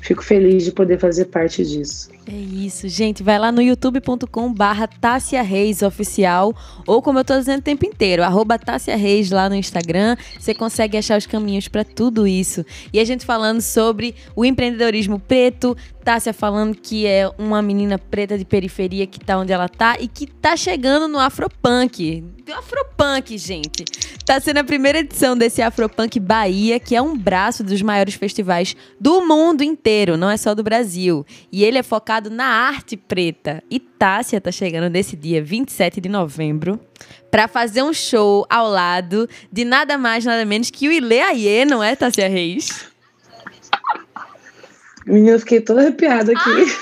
fico 0.00 0.24
feliz 0.24 0.64
de 0.64 0.72
poder 0.72 0.98
fazer 0.98 1.26
parte 1.26 1.62
disso. 1.62 2.08
É 2.24 2.36
isso, 2.36 2.88
gente. 2.88 3.22
Vai 3.22 3.36
lá 3.36 3.50
no 3.50 3.60
youtube.com 3.60 4.52
barra 4.52 4.86
Tássia 4.86 5.42
Reis 5.42 5.82
Oficial, 5.82 6.54
ou 6.86 7.02
como 7.02 7.18
eu 7.18 7.24
tô 7.24 7.36
dizendo 7.36 7.58
o 7.58 7.62
tempo 7.62 7.84
inteiro, 7.84 8.22
arroba 8.22 8.58
Tássia 8.58 8.96
Reis 8.96 9.30
lá 9.30 9.48
no 9.48 9.56
Instagram. 9.56 10.16
Você 10.38 10.54
consegue 10.54 10.96
achar 10.96 11.18
os 11.18 11.26
caminhos 11.26 11.66
para 11.66 11.84
tudo 11.84 12.26
isso. 12.26 12.64
E 12.92 13.00
a 13.00 13.04
gente 13.04 13.26
falando 13.26 13.60
sobre 13.60 14.14
o 14.36 14.44
empreendedorismo 14.44 15.18
preto, 15.18 15.76
Tássia 16.04 16.32
falando 16.32 16.76
que 16.76 17.06
é 17.06 17.28
uma 17.38 17.60
menina 17.60 17.98
preta 17.98 18.38
de 18.38 18.44
periferia 18.44 19.06
que 19.06 19.18
tá 19.18 19.38
onde 19.38 19.52
ela 19.52 19.68
tá 19.68 19.96
e 19.98 20.06
que 20.06 20.26
tá 20.26 20.56
chegando 20.56 21.08
no 21.08 21.18
Afropunk. 21.18 22.24
Do 22.44 22.52
Afropunk, 22.52 23.36
gente. 23.38 23.84
Tá 24.24 24.40
sendo 24.40 24.58
a 24.58 24.64
primeira 24.64 24.98
edição 24.98 25.36
desse 25.36 25.60
Afropunk 25.62 26.18
Bahia, 26.20 26.78
que 26.78 26.94
é 26.94 27.02
um 27.02 27.16
braço 27.16 27.64
dos 27.64 27.82
maiores 27.82 28.14
festivais 28.14 28.76
do 29.00 29.26
mundo 29.26 29.62
inteiro, 29.62 30.16
não 30.16 30.30
é 30.30 30.36
só 30.36 30.54
do 30.54 30.62
Brasil. 30.62 31.24
E 31.50 31.64
ele 31.64 31.78
é 31.78 31.82
focado 31.82 32.11
focado 32.12 32.28
na 32.28 32.44
arte 32.44 32.96
preta. 32.96 33.62
E 33.70 33.80
Tássia 33.80 34.40
tá 34.40 34.52
chegando 34.52 34.90
nesse 34.90 35.16
dia 35.16 35.42
27 35.42 36.00
de 36.00 36.08
novembro 36.08 36.78
para 37.30 37.48
fazer 37.48 37.82
um 37.82 37.92
show 37.92 38.44
ao 38.50 38.68
lado 38.68 39.26
de 39.50 39.64
nada 39.64 39.96
mais, 39.96 40.24
nada 40.24 40.44
menos 40.44 40.68
que 40.68 40.88
o 40.88 40.92
Ile 40.92 41.20
Aie, 41.20 41.64
não 41.64 41.82
é, 41.82 41.96
Tássia 41.96 42.28
Reis? 42.28 42.86
Menina, 45.06 45.30
eu 45.30 45.40
fiquei 45.40 45.60
toda 45.60 45.80
arrepiada 45.80 46.32
aqui. 46.32 46.72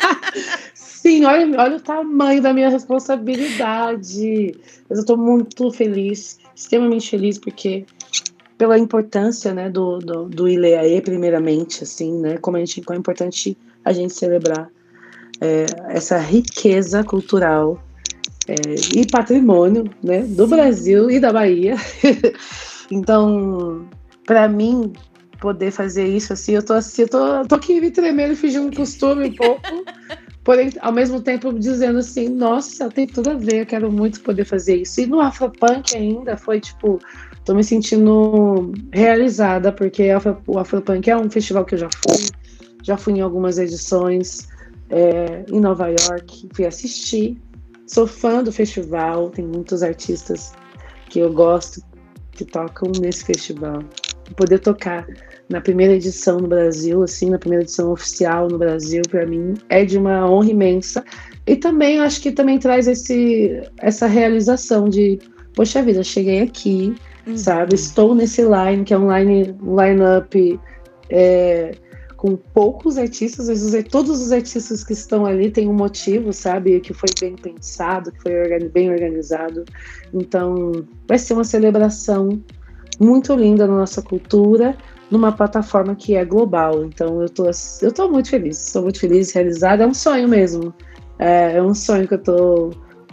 Ah! 0.00 0.64
Sim, 0.74 1.26
olha, 1.26 1.60
olha 1.60 1.76
o 1.76 1.80
tamanho 1.80 2.40
da 2.40 2.54
minha 2.54 2.70
responsabilidade. 2.70 4.54
Mas 4.88 4.98
eu 4.98 5.04
tô 5.04 5.18
muito 5.18 5.70
feliz, 5.70 6.38
extremamente 6.56 7.10
feliz, 7.10 7.38
porque 7.38 7.84
pela 8.56 8.78
importância, 8.78 9.52
né, 9.52 9.68
do, 9.68 9.98
do, 9.98 10.24
do 10.24 10.48
Ileaê, 10.48 11.02
primeiramente, 11.02 11.84
assim, 11.84 12.18
né, 12.20 12.38
como 12.38 12.56
a 12.56 12.60
gente, 12.60 12.80
como 12.80 12.96
é 12.96 13.00
importante 13.00 13.58
a 13.84 13.92
gente 13.92 14.14
celebrar 14.14 14.68
é, 15.40 15.66
essa 15.88 16.18
riqueza 16.18 17.02
cultural 17.04 17.82
é, 18.48 18.54
e 18.94 19.06
patrimônio 19.06 19.84
né, 20.02 20.20
do 20.20 20.46
Brasil 20.46 21.10
e 21.10 21.18
da 21.18 21.32
Bahia. 21.32 21.76
então, 22.90 23.86
para 24.26 24.48
mim, 24.48 24.92
poder 25.40 25.70
fazer 25.70 26.06
isso 26.06 26.32
assim, 26.32 26.52
eu 26.52 26.62
tô 26.62 26.72
assim, 26.74 27.02
eu 27.02 27.08
tô, 27.08 27.46
tô 27.46 27.54
aqui 27.54 27.80
me 27.80 27.90
tremendo, 27.90 28.36
fingindo 28.36 28.66
um 28.66 28.70
costume 28.70 29.28
um 29.28 29.34
pouco, 29.34 29.84
porém, 30.44 30.70
ao 30.80 30.92
mesmo 30.92 31.20
tempo 31.20 31.52
dizendo 31.52 31.98
assim, 31.98 32.28
nossa, 32.28 32.88
tem 32.88 33.06
tudo 33.06 33.30
a 33.30 33.34
ver, 33.34 33.60
eu 33.60 33.66
quero 33.66 33.92
muito 33.92 34.20
poder 34.20 34.44
fazer 34.44 34.76
isso. 34.76 35.00
E 35.00 35.06
no 35.06 35.20
Afropunk 35.20 35.96
ainda 35.96 36.36
foi 36.36 36.60
tipo, 36.60 36.98
tô 37.44 37.54
me 37.54 37.64
sentindo 37.64 38.72
realizada, 38.92 39.72
porque 39.72 40.08
o 40.46 40.58
Afropunk 40.58 41.10
é 41.10 41.16
um 41.16 41.30
festival 41.30 41.64
que 41.64 41.74
eu 41.74 41.78
já 41.78 41.90
fui, 41.90 42.26
já 42.84 42.96
fui 42.98 43.14
em 43.14 43.20
algumas 43.22 43.58
edições 43.58 44.46
é, 44.90 45.44
em 45.50 45.58
Nova 45.58 45.88
York, 45.88 46.48
fui 46.54 46.66
assistir. 46.66 47.40
Sou 47.86 48.06
fã 48.06 48.42
do 48.42 48.52
festival, 48.52 49.30
tem 49.30 49.44
muitos 49.44 49.82
artistas 49.82 50.52
que 51.08 51.18
eu 51.18 51.32
gosto 51.32 51.82
que 52.32 52.44
tocam 52.44 52.92
nesse 53.00 53.24
festival. 53.24 53.82
Poder 54.36 54.58
tocar 54.58 55.06
na 55.48 55.60
primeira 55.60 55.94
edição 55.94 56.38
no 56.38 56.48
Brasil, 56.48 57.02
assim, 57.02 57.30
na 57.30 57.38
primeira 57.38 57.64
edição 57.64 57.90
oficial 57.90 58.48
no 58.48 58.58
Brasil, 58.58 59.02
para 59.10 59.26
mim 59.26 59.54
é 59.68 59.84
de 59.84 59.98
uma 59.98 60.30
honra 60.30 60.50
imensa. 60.50 61.04
E 61.46 61.56
também 61.56 62.00
acho 62.00 62.20
que 62.20 62.32
também 62.32 62.58
traz 62.58 62.86
esse, 62.86 63.62
essa 63.78 64.06
realização 64.06 64.88
de, 64.88 65.18
poxa 65.54 65.82
vida, 65.82 66.02
cheguei 66.02 66.40
aqui, 66.40 66.94
uhum. 67.26 67.36
sabe? 67.36 67.74
Estou 67.74 68.14
nesse 68.14 68.42
line, 68.42 68.84
que 68.84 68.92
é 68.92 68.98
um 68.98 69.14
line, 69.14 69.54
line-up 69.62 70.60
é, 71.10 71.72
com 72.24 72.36
poucos 72.36 72.96
artistas, 72.96 73.50
às 73.50 73.70
vezes 73.70 73.86
todos 73.90 74.22
os 74.22 74.32
artistas 74.32 74.82
que 74.82 74.94
estão 74.94 75.26
ali 75.26 75.50
têm 75.50 75.68
um 75.68 75.74
motivo, 75.74 76.32
sabe? 76.32 76.80
Que 76.80 76.94
foi 76.94 77.10
bem 77.20 77.36
pensado, 77.36 78.10
que 78.10 78.22
foi 78.22 78.66
bem 78.70 78.90
organizado. 78.90 79.62
Então, 80.10 80.72
vai 81.06 81.18
ser 81.18 81.34
uma 81.34 81.44
celebração 81.44 82.42
muito 82.98 83.34
linda 83.34 83.66
na 83.66 83.76
nossa 83.76 84.00
cultura, 84.00 84.74
numa 85.10 85.32
plataforma 85.32 85.94
que 85.94 86.14
é 86.16 86.24
global. 86.24 86.86
Então, 86.86 87.20
eu 87.20 87.28
tô, 87.28 87.50
eu 87.82 87.92
tô 87.92 88.08
muito 88.08 88.30
feliz, 88.30 88.68
estou 88.68 88.84
muito 88.84 89.00
feliz, 89.00 89.30
realizada. 89.30 89.84
É 89.84 89.86
um 89.86 89.92
sonho 89.92 90.26
mesmo. 90.26 90.72
É, 91.18 91.58
é 91.58 91.62
um 91.62 91.74
sonho 91.74 92.08
que 92.08 92.14
eu 92.14 92.22
tô. 92.22 92.70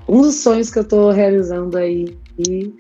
Um 0.08 0.22
dos 0.22 0.36
sonhos 0.36 0.72
que 0.72 0.80
eu 0.80 0.86
tô 0.86 1.12
realizando 1.12 1.78
aí. 1.78 2.18
E 2.40 2.74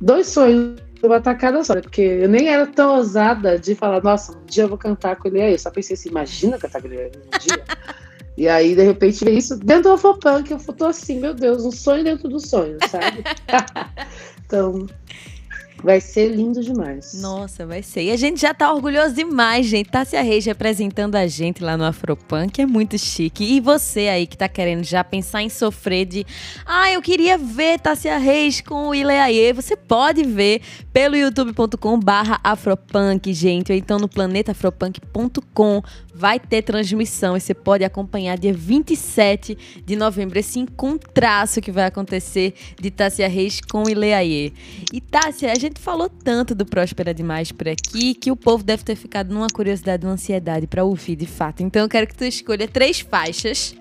dois 0.00 0.28
sonhos 0.28 0.80
numa 1.02 1.20
tacada 1.20 1.62
só, 1.62 1.80
porque 1.80 2.00
eu 2.00 2.28
nem 2.28 2.48
era 2.48 2.66
tão 2.66 2.96
ousada 2.96 3.58
de 3.58 3.74
falar, 3.74 4.02
nossa, 4.02 4.32
um 4.32 4.44
dia 4.46 4.64
eu 4.64 4.68
vou 4.68 4.78
cantar 4.78 5.16
com 5.16 5.28
ele 5.28 5.40
aí. 5.40 5.52
Eu 5.52 5.58
só 5.58 5.70
pensei 5.70 5.94
assim, 5.94 6.08
imagina 6.08 6.58
cantar 6.58 6.80
com 6.80 6.88
ele 6.88 6.98
aí 6.98 7.12
um 7.16 7.38
dia. 7.38 7.64
e 8.36 8.48
aí, 8.48 8.74
de 8.74 8.82
repente, 8.82 9.24
veio 9.24 9.38
isso 9.38 9.56
dentro 9.56 9.84
do 9.84 9.92
Afropunk, 9.92 10.50
eu 10.50 10.58
tô 10.58 10.86
assim, 10.86 11.20
meu 11.20 11.34
Deus, 11.34 11.64
um 11.64 11.70
sonho 11.72 12.04
dentro 12.04 12.28
do 12.28 12.40
sonho, 12.40 12.78
sabe? 12.88 13.22
então, 14.46 14.86
Vai 15.84 16.00
ser 16.00 16.28
lindo 16.28 16.62
demais. 16.62 17.12
Nossa, 17.20 17.66
vai 17.66 17.82
ser. 17.82 18.04
E 18.04 18.10
a 18.10 18.16
gente 18.16 18.40
já 18.40 18.54
tá 18.54 18.72
orgulhoso 18.72 19.14
demais, 19.14 19.66
gente. 19.66 19.90
Tássia 19.90 20.22
Reis 20.22 20.46
representando 20.46 21.14
a 21.14 21.26
gente 21.26 21.62
lá 21.62 21.76
no 21.76 21.84
Afropunk, 21.84 22.58
é 22.58 22.64
muito 22.64 22.96
chique. 22.96 23.44
E 23.44 23.60
você 23.60 24.08
aí 24.08 24.26
que 24.26 24.34
tá 24.34 24.48
querendo 24.48 24.82
já 24.82 25.04
pensar 25.04 25.42
em 25.42 25.50
sofrer 25.50 26.06
de 26.06 26.26
ah, 26.64 26.90
eu 26.90 27.02
queria 27.02 27.36
ver 27.36 27.78
Tássia 27.78 28.16
Reis 28.16 28.62
com 28.62 28.88
o 28.88 28.94
Ileaê, 28.94 29.52
você 29.52 29.76
pode 29.76 30.22
ver 30.24 30.62
pelo 30.90 31.16
youtube.com 31.16 32.00
barra 32.00 32.40
afropunk, 32.42 33.30
gente. 33.34 33.70
Ou 33.70 33.76
então 33.76 33.98
no 33.98 34.08
planetafropunk.com 34.08 35.82
vai 36.14 36.40
ter 36.40 36.62
transmissão 36.62 37.36
e 37.36 37.40
você 37.40 37.52
pode 37.52 37.84
acompanhar 37.84 38.38
dia 38.38 38.54
27 38.54 39.58
de 39.84 39.96
novembro 39.96 40.38
esse 40.38 40.58
encontraço 40.58 41.60
que 41.60 41.70
vai 41.70 41.84
acontecer 41.84 42.54
de 42.80 42.90
Tássia 42.90 43.28
Reis 43.28 43.60
com 43.60 43.88
Ileaê. 43.88 44.52
E 44.92 45.00
Tássia, 45.00 45.52
a 45.52 45.58
gente 45.58 45.74
gente 45.74 45.80
falou 45.80 46.08
tanto 46.08 46.54
do 46.54 46.64
Próspera 46.64 47.12
Demais 47.12 47.50
por 47.50 47.68
aqui 47.68 48.14
que 48.14 48.30
o 48.30 48.36
povo 48.36 48.62
deve 48.62 48.84
ter 48.84 48.94
ficado 48.94 49.34
numa 49.34 49.48
curiosidade, 49.48 50.04
numa 50.04 50.14
ansiedade 50.14 50.66
para 50.66 50.84
ouvir 50.84 51.16
de 51.16 51.26
fato. 51.26 51.62
Então 51.62 51.82
eu 51.82 51.88
quero 51.88 52.06
que 52.06 52.14
tu 52.14 52.24
escolha 52.24 52.68
três 52.68 53.00
faixas 53.00 53.74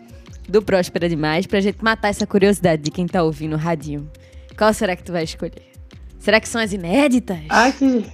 do 0.50 0.62
Próspera 0.62 1.08
Demais 1.08 1.46
pra 1.46 1.62
gente 1.62 1.84
matar 1.84 2.10
essa 2.10 2.26
curiosidade 2.26 2.82
de 2.82 2.92
quem 2.92 3.08
tá 3.08 3.24
ouvindo 3.24 3.54
o 3.54 3.60
radinho. 3.60 4.10
Qual 4.58 4.74
será 4.74 4.96
que 4.96 5.04
tu 5.04 5.12
vai 5.12 5.24
escolher? 5.24 5.72
Será 6.20 6.40
que 6.40 6.50
são 6.50 6.60
as 6.60 6.74
inéditas? 6.74 7.40
Ai, 7.50 7.72
que, 7.72 8.06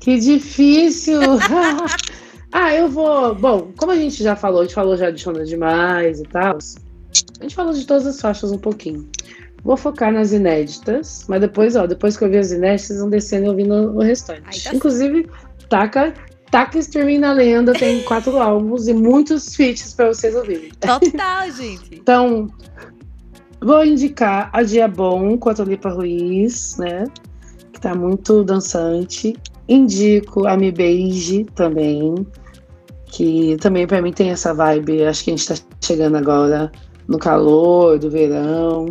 que 0.00 0.18
difícil! 0.18 1.20
ah, 2.52 2.74
eu 2.74 2.88
vou. 2.88 3.34
Bom, 3.34 3.72
como 3.76 3.92
a 3.92 3.96
gente 3.96 4.22
já 4.22 4.34
falou, 4.34 4.60
a 4.60 4.64
gente 4.64 4.74
falou 4.74 4.96
já 4.96 5.10
de 5.10 5.20
Chona 5.20 5.44
Demais 5.44 6.20
e 6.20 6.24
tal. 6.24 6.58
A 7.38 7.42
gente 7.42 7.54
falou 7.54 7.72
de 7.72 7.86
todas 7.86 8.06
as 8.06 8.20
faixas 8.20 8.50
um 8.52 8.58
pouquinho. 8.58 9.08
Vou 9.62 9.76
focar 9.76 10.12
nas 10.12 10.32
inéditas, 10.32 11.26
mas 11.28 11.40
depois, 11.40 11.76
ó, 11.76 11.86
depois 11.86 12.16
que 12.16 12.24
eu 12.24 12.30
ver 12.30 12.38
as 12.38 12.50
inéditas, 12.50 12.86
vocês 12.86 13.00
vão 13.00 13.10
descendo 13.10 13.46
e 13.46 13.48
ouvindo 13.48 13.74
o 13.94 14.00
restante. 14.00 14.64
Tá 14.64 14.74
Inclusive, 14.74 15.28
taca, 15.68 16.14
taca 16.50 16.78
Streaming 16.78 17.18
na 17.18 17.32
Lenda, 17.32 17.72
tem 17.72 18.02
quatro 18.04 18.38
álbuns 18.38 18.88
e 18.88 18.94
muitos 18.94 19.54
feats 19.54 19.92
para 19.92 20.08
vocês 20.08 20.34
ouvirem. 20.34 20.70
Total, 20.80 21.50
gente. 21.52 21.94
então, 21.94 22.48
vou 23.60 23.84
indicar 23.84 24.48
a 24.52 24.62
Dia 24.62 24.88
Bom 24.88 25.36
com 25.36 25.50
a 25.50 25.54
Tolipa 25.54 25.90
Ruiz, 25.90 26.78
né? 26.78 27.04
Que 27.72 27.80
tá 27.80 27.94
muito 27.94 28.42
dançante. 28.42 29.36
Indico 29.70 30.48
a 30.48 30.56
Me 30.56 30.72
Beige 30.72 31.44
também, 31.54 32.26
que 33.06 33.56
também 33.60 33.86
para 33.86 34.02
mim 34.02 34.12
tem 34.12 34.30
essa 34.30 34.52
vibe. 34.52 35.04
Acho 35.04 35.22
que 35.22 35.30
a 35.30 35.36
gente 35.36 35.46
tá 35.46 35.54
chegando 35.80 36.16
agora 36.16 36.72
no 37.06 37.18
calor 37.18 37.96
do 37.96 38.10
verão. 38.10 38.88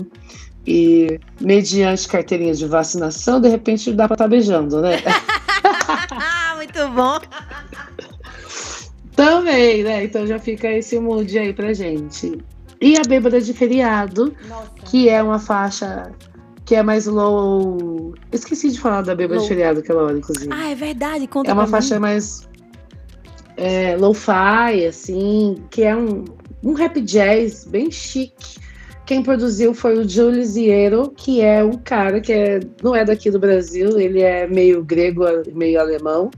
E 0.66 1.20
mediante 1.42 2.08
carteirinhas 2.08 2.60
de 2.60 2.66
vacinação, 2.66 3.42
de 3.42 3.50
repente 3.50 3.92
dá 3.92 4.08
para 4.08 4.16
estar 4.16 4.26
tá 4.26 4.30
beijando, 4.30 4.82
né? 4.82 5.02
Muito 6.56 6.88
bom. 6.90 7.20
Também, 9.16 9.84
né? 9.84 10.06
Então 10.06 10.26
já 10.26 10.40
fica 10.40 10.72
esse 10.72 10.98
mood 10.98 11.38
aí 11.38 11.54
pra 11.54 11.74
gente. 11.74 12.40
E 12.80 12.98
a 12.98 13.02
Bêbada 13.02 13.42
de 13.42 13.54
Feriado, 13.54 14.34
Nossa. 14.48 14.70
que 14.86 15.10
é 15.10 15.22
uma 15.22 15.40
faixa 15.40 16.10
que 16.70 16.76
é 16.76 16.84
mais 16.84 17.08
low. 17.08 18.14
Esqueci 18.32 18.70
de 18.70 18.80
falar 18.80 19.02
da 19.02 19.16
Bêbada 19.16 19.42
de 19.42 19.48
Feriado 19.48 19.80
aquela 19.80 20.04
hora, 20.04 20.16
inclusive. 20.16 20.52
Ah, 20.54 20.70
é 20.70 20.76
verdade. 20.76 21.26
Conta 21.26 21.50
é 21.50 21.54
uma 21.56 21.66
faixa 21.66 21.96
mim. 21.96 22.02
mais 22.02 22.48
é, 23.58 23.98
low-fi, 23.98 24.86
assim, 24.88 25.56
que 25.72 25.82
é 25.82 25.96
um, 25.96 26.26
um 26.64 26.74
rap 26.74 27.02
jazz 27.02 27.66
bem 27.66 27.90
chique 27.90 28.60
quem 29.08 29.24
produziu 29.24 29.74
foi 29.74 29.98
o 29.98 30.08
Jules 30.08 30.56
Iero, 30.56 31.12
que 31.18 31.42
é 31.42 31.64
um 31.64 31.74
cara 31.74 32.22
que 32.22 32.32
é, 32.32 32.60
não 32.84 32.96
é 32.96 33.04
daqui 33.04 33.32
do 33.32 33.40
Brasil, 33.40 34.00
ele 34.00 34.22
é 34.22 34.46
meio 34.46 34.84
grego, 34.84 35.24
meio 35.56 35.80
alemão, 35.80 36.30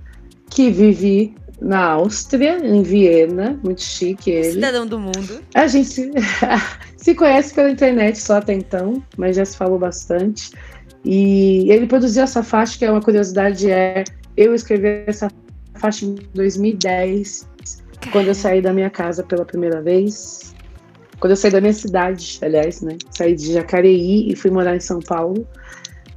que 0.49 0.71
vive 0.71 1.35
na 1.61 1.91
Áustria, 1.91 2.57
em 2.57 2.81
Viena, 2.81 3.57
muito 3.63 3.83
chique 3.83 4.31
ele. 4.31 4.53
Cidadão 4.53 4.87
do 4.87 4.99
mundo. 4.99 5.43
A 5.53 5.67
gente 5.67 5.89
se, 5.89 6.11
se 6.97 7.13
conhece 7.13 7.53
pela 7.53 7.69
internet 7.69 8.19
só 8.19 8.37
até 8.37 8.53
então, 8.53 9.01
mas 9.15 9.35
já 9.35 9.45
se 9.45 9.55
falou 9.55 9.77
bastante. 9.77 10.51
E 11.05 11.71
ele 11.71 11.85
produziu 11.85 12.23
essa 12.23 12.41
faixa, 12.41 12.79
que 12.79 12.85
é 12.85 12.91
uma 12.91 13.01
curiosidade, 13.01 13.69
é 13.69 14.03
eu 14.35 14.55
escrevi 14.55 15.03
essa 15.05 15.29
faixa 15.75 16.05
em 16.05 16.15
2010, 16.33 17.41
Caramba. 17.41 18.11
quando 18.11 18.27
eu 18.27 18.35
saí 18.35 18.61
da 18.61 18.73
minha 18.73 18.89
casa 18.89 19.23
pela 19.23 19.45
primeira 19.45 19.81
vez. 19.81 20.55
Quando 21.19 21.31
eu 21.31 21.37
saí 21.37 21.51
da 21.51 21.61
minha 21.61 21.73
cidade, 21.73 22.39
aliás, 22.41 22.81
né? 22.81 22.97
Saí 23.11 23.35
de 23.35 23.53
Jacareí 23.53 24.31
e 24.31 24.35
fui 24.35 24.49
morar 24.49 24.75
em 24.75 24.79
São 24.79 24.99
Paulo. 24.99 25.47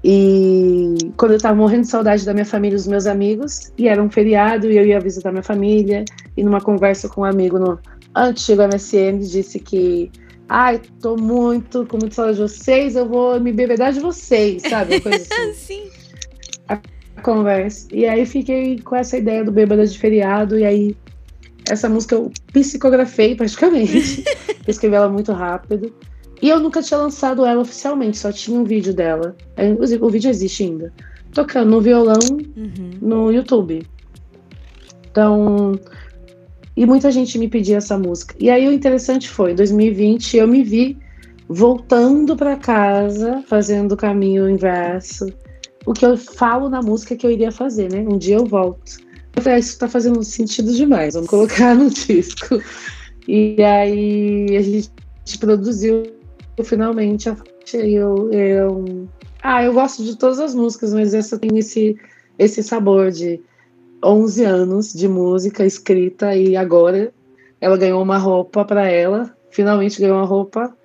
E 0.07 1.13
quando 1.17 1.33
eu 1.33 1.39
tava 1.39 1.55
morrendo 1.55 1.83
de 1.83 1.89
saudade 1.89 2.27
da 2.27 2.35
minha 2.35 2.45
família 2.45 2.75
e 2.75 2.77
dos 2.77 2.87
meus 2.87 3.07
amigos, 3.07 3.73
e 3.79 3.89
era 3.89 4.03
um 4.03 4.11
feriado 4.11 4.71
e 4.71 4.77
eu 4.77 4.85
ia 4.85 5.01
visitar 5.01 5.33
minha 5.33 5.43
família, 5.43 6.05
e 6.37 6.45
numa 6.45 6.61
conversa 6.61 7.09
com 7.09 7.23
um 7.23 7.25
amigo 7.25 7.59
no 7.59 7.79
antigo 8.15 8.63
MSN, 8.63 9.19
disse 9.21 9.59
que 9.59 10.13
ai, 10.47 10.79
tô 11.01 11.17
muito, 11.17 11.87
com 11.87 11.97
muita 11.97 12.15
saudade 12.15 12.37
de 12.37 12.43
vocês, 12.43 12.97
eu 12.97 13.09
vou 13.09 13.41
me 13.41 13.51
bebedar 13.51 13.95
de 13.95 14.01
vocês, 14.01 14.63
sabe? 14.63 14.97
Uma 14.97 15.01
coisa 15.01 15.25
assim. 15.25 15.53
Sim. 15.57 15.91
A 16.69 16.79
conversa. 17.23 17.89
E 17.91 18.07
aí 18.07 18.27
fiquei 18.27 18.79
com 18.81 18.95
essa 18.95 19.17
ideia 19.17 19.43
do 19.43 19.51
bêbada 19.51 19.87
de 19.87 19.99
feriado, 19.99 20.59
e 20.59 20.67
aí 20.67 20.97
essa 21.71 21.89
música 21.89 22.15
eu 22.15 22.31
psicografei 22.53 23.35
praticamente. 23.35 24.23
escrevi 24.69 24.95
ela 24.95 25.09
muito 25.09 25.33
rápido. 25.33 25.95
E 26.43 26.49
eu 26.49 26.61
nunca 26.61 26.83
tinha 26.83 26.99
lançado 26.99 27.45
ela 27.45 27.61
oficialmente, 27.61 28.19
só 28.19 28.33
tinha 28.33 28.59
um 28.59 28.65
vídeo 28.65 28.93
dela. 28.93 29.37
É, 29.57 29.67
inclusive, 29.69 30.05
o 30.05 30.11
vídeo 30.11 30.31
existe 30.31 30.65
ainda. 30.65 30.93
Tocando 31.33 31.71
no 31.71 31.81
violão 31.81 32.19
uhum. 32.57 32.91
no 33.01 33.33
YouTube. 33.33 33.87
Então. 35.11 35.79
E 36.77 36.85
muita 36.85 37.11
gente 37.11 37.39
me 37.39 37.49
pedia 37.49 37.77
essa 37.77 37.97
música. 37.97 38.35
E 38.39 38.51
aí 38.51 38.67
o 38.67 38.73
interessante 38.73 39.29
foi, 39.29 39.53
em 39.53 39.55
2020 39.55 40.37
eu 40.37 40.49
me 40.49 40.65
vi 40.65 40.99
voltando 41.49 42.37
para 42.37 42.57
casa, 42.57 43.45
fazendo 43.47 43.93
o 43.93 43.97
caminho 43.97 44.49
inverso. 44.49 45.27
O 45.87 45.93
que 45.93 46.05
eu 46.05 46.17
falo 46.17 46.69
na 46.69 46.83
música 46.83 47.15
que 47.15 47.25
eu 47.25 47.31
iria 47.31 47.53
fazer, 47.53 47.93
né? 47.93 48.01
Um 48.01 48.19
dia 48.19 48.37
eu 48.37 48.47
volto. 48.47 48.99
Eu 49.37 49.43
falei, 49.43 49.57
ah, 49.57 49.61
isso 49.61 49.79
tá 49.79 49.89
fazendo 49.89 50.23
sentido 50.23 50.73
demais, 50.73 51.15
vamos 51.15 51.29
colocar 51.29 51.75
no 51.75 51.91
disco. 51.91 52.61
E 53.29 53.63
aí 53.63 54.57
a 54.57 54.63
gente 54.63 54.91
produziu 55.39 56.05
finalmente 56.63 57.29
a 57.29 57.37
faixa. 57.37 57.79
Eu, 57.79 58.33
eu, 58.33 59.09
ah, 59.43 59.65
eu 59.65 59.73
gosto 59.73 60.05
de 60.05 60.17
todas 60.17 60.39
as 60.39 60.55
músicas, 60.55 60.93
mas 60.93 61.15
essa 61.15 61.39
tem 61.39 61.59
esse, 61.59 61.97
esse 62.39 62.63
sabor 62.63 63.11
de 63.11 63.41
11 64.05 64.45
anos 64.45 64.93
de 64.93 65.09
música 65.09 65.65
escrita 65.65 66.37
e 66.37 66.57
agora 66.57 67.13
ela 67.61 67.77
ganhou 67.77 68.03
uma 68.03 68.19
roupa 68.19 68.65
para 68.65 68.89
ela, 68.89 69.35
finalmente 69.51 70.01
ganhou 70.01 70.19
uma 70.19 70.27
roupa 70.27 70.77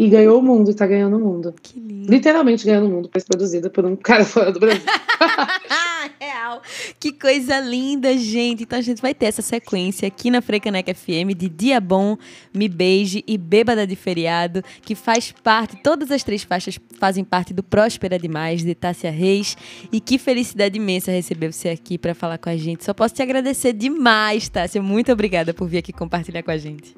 e 0.00 0.08
ganhou 0.08 0.38
o 0.38 0.42
mundo, 0.42 0.70
e 0.70 0.74
tá 0.74 0.86
ganhando 0.86 1.18
o 1.18 1.20
mundo. 1.20 1.54
Literalmente 1.76 2.64
ganhando 2.64 2.86
o 2.86 2.90
mundo, 2.90 3.10
pois 3.12 3.22
produzida 3.22 3.68
por 3.68 3.84
um 3.84 3.94
cara 3.94 4.24
fora 4.24 4.50
do 4.50 4.58
Brasil. 4.58 4.80
Real. 6.18 6.62
Que 6.98 7.12
coisa 7.12 7.60
linda, 7.60 8.16
gente. 8.16 8.62
Então 8.62 8.78
a 8.78 8.82
gente 8.82 9.02
vai 9.02 9.12
ter 9.12 9.26
essa 9.26 9.42
sequência 9.42 10.08
aqui 10.08 10.30
na 10.30 10.40
Frecaneca 10.40 10.94
FM 10.94 11.36
de 11.36 11.50
Dia 11.50 11.78
Bom, 11.82 12.16
Me 12.54 12.66
Beije 12.66 13.22
e 13.26 13.36
Bêbada 13.36 13.86
de 13.86 13.94
Feriado, 13.94 14.62
que 14.80 14.94
faz 14.94 15.32
parte, 15.32 15.76
todas 15.82 16.10
as 16.10 16.24
três 16.24 16.44
faixas 16.44 16.80
fazem 16.98 17.22
parte 17.22 17.52
do 17.52 17.62
Próspera 17.62 18.18
Demais, 18.18 18.64
de 18.64 18.74
Tássia 18.74 19.10
Reis. 19.10 19.54
E 19.92 20.00
que 20.00 20.16
felicidade 20.16 20.78
imensa 20.78 21.12
receber 21.12 21.52
você 21.52 21.68
aqui 21.68 21.98
para 21.98 22.14
falar 22.14 22.38
com 22.38 22.48
a 22.48 22.56
gente. 22.56 22.86
Só 22.86 22.94
posso 22.94 23.14
te 23.14 23.20
agradecer 23.20 23.74
demais, 23.74 24.48
Tássia. 24.48 24.80
Muito 24.80 25.12
obrigada 25.12 25.52
por 25.52 25.68
vir 25.68 25.76
aqui 25.76 25.92
compartilhar 25.92 26.42
com 26.42 26.52
a 26.52 26.56
gente. 26.56 26.94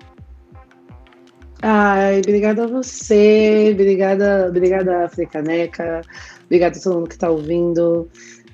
Ai, 1.63 2.19
obrigada 2.19 2.65
a 2.65 2.67
você, 2.67 3.71
obrigada, 3.73 4.49
obrigada 4.49 5.05
Africaneca, 5.05 6.03
obrigada 6.45 6.77
a 6.77 6.83
todo 6.83 6.95
mundo 6.97 7.09
que 7.09 7.15
está 7.15 7.31
ouvindo. 7.31 8.09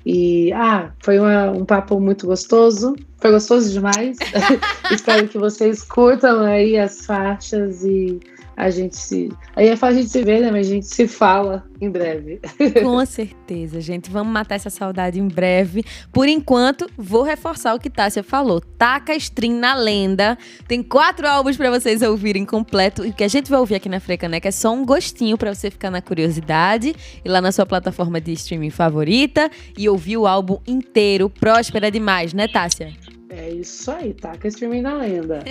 E 0.05 0.53
ah, 0.53 0.91
foi 1.03 1.17
uma, 1.19 1.49
um 1.51 1.65
papo 1.65 1.99
muito 1.99 2.27
gostoso, 2.27 2.95
foi 3.17 3.31
gostoso 3.31 3.71
demais. 3.71 4.17
Espero 4.91 5.27
que 5.27 5.39
vocês 5.39 5.83
curtam 5.83 6.41
aí 6.41 6.77
as 6.77 7.05
faixas 7.05 7.83
e 7.83 8.19
a 8.59 8.69
gente 8.69 8.97
se. 8.97 9.29
Aí 9.55 9.69
é 9.69 9.75
fácil 9.77 9.99
a 9.99 10.01
gente 10.01 10.11
se 10.11 10.21
ver, 10.21 10.41
né? 10.41 10.51
Mas 10.51 10.67
a 10.67 10.73
gente 10.73 10.85
se 10.85 11.07
fala 11.07 11.63
em 11.79 11.89
breve. 11.89 12.41
Com 12.83 13.05
certeza, 13.05 13.79
gente. 13.79 14.11
Vamos 14.11 14.33
matar 14.33 14.55
essa 14.55 14.69
saudade 14.69 15.17
em 15.17 15.27
breve. 15.29 15.85
Por 16.11 16.27
enquanto, 16.27 16.85
vou 16.97 17.23
reforçar 17.23 17.73
o 17.73 17.79
que 17.79 17.89
Tássia 17.89 18.21
falou. 18.21 18.59
Taca 18.59 19.15
stream 19.15 19.53
na 19.53 19.73
lenda. 19.75 20.37
Tem 20.67 20.83
quatro 20.83 21.25
álbuns 21.25 21.55
para 21.55 21.71
vocês 21.71 22.01
ouvirem 22.01 22.45
completo. 22.45 23.05
E 23.05 23.11
o 23.11 23.13
que 23.13 23.23
a 23.23 23.29
gente 23.29 23.49
vai 23.49 23.61
ouvir 23.61 23.75
aqui 23.75 23.87
na 23.87 24.01
Frecaneca 24.01 24.49
é 24.49 24.51
só 24.51 24.73
um 24.73 24.85
gostinho 24.85 25.37
para 25.37 25.55
você 25.55 25.71
ficar 25.71 25.89
na 25.89 26.01
curiosidade. 26.01 26.93
E 27.23 27.29
lá 27.29 27.39
na 27.39 27.53
sua 27.53 27.65
plataforma 27.65 28.19
de 28.19 28.33
streaming 28.33 28.71
favorita. 28.71 29.49
E 29.77 29.87
ouvir 29.87 30.17
o 30.17 30.27
álbum 30.27 30.59
inteiro. 30.67 31.29
Próspera 31.29 31.89
demais, 31.89 32.33
né, 32.33 32.45
Tássia? 32.45 32.93
É 33.29 33.51
isso 33.51 33.91
aí, 33.91 34.13
taca 34.13 34.47
streaming 34.47 34.81
na 34.81 34.95
lenda. 34.95 35.43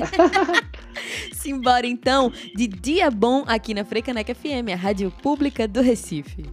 Simbora 1.33 1.87
então, 1.87 2.33
de 2.55 2.67
dia 2.67 3.11
bom 3.11 3.45
aqui 3.47 3.73
na 3.73 3.85
Frecaneca 3.85 4.35
FM, 4.35 4.73
a 4.73 4.77
rádio 4.77 5.11
pública 5.23 5.69
do 5.69 5.81
Recife. 5.81 6.45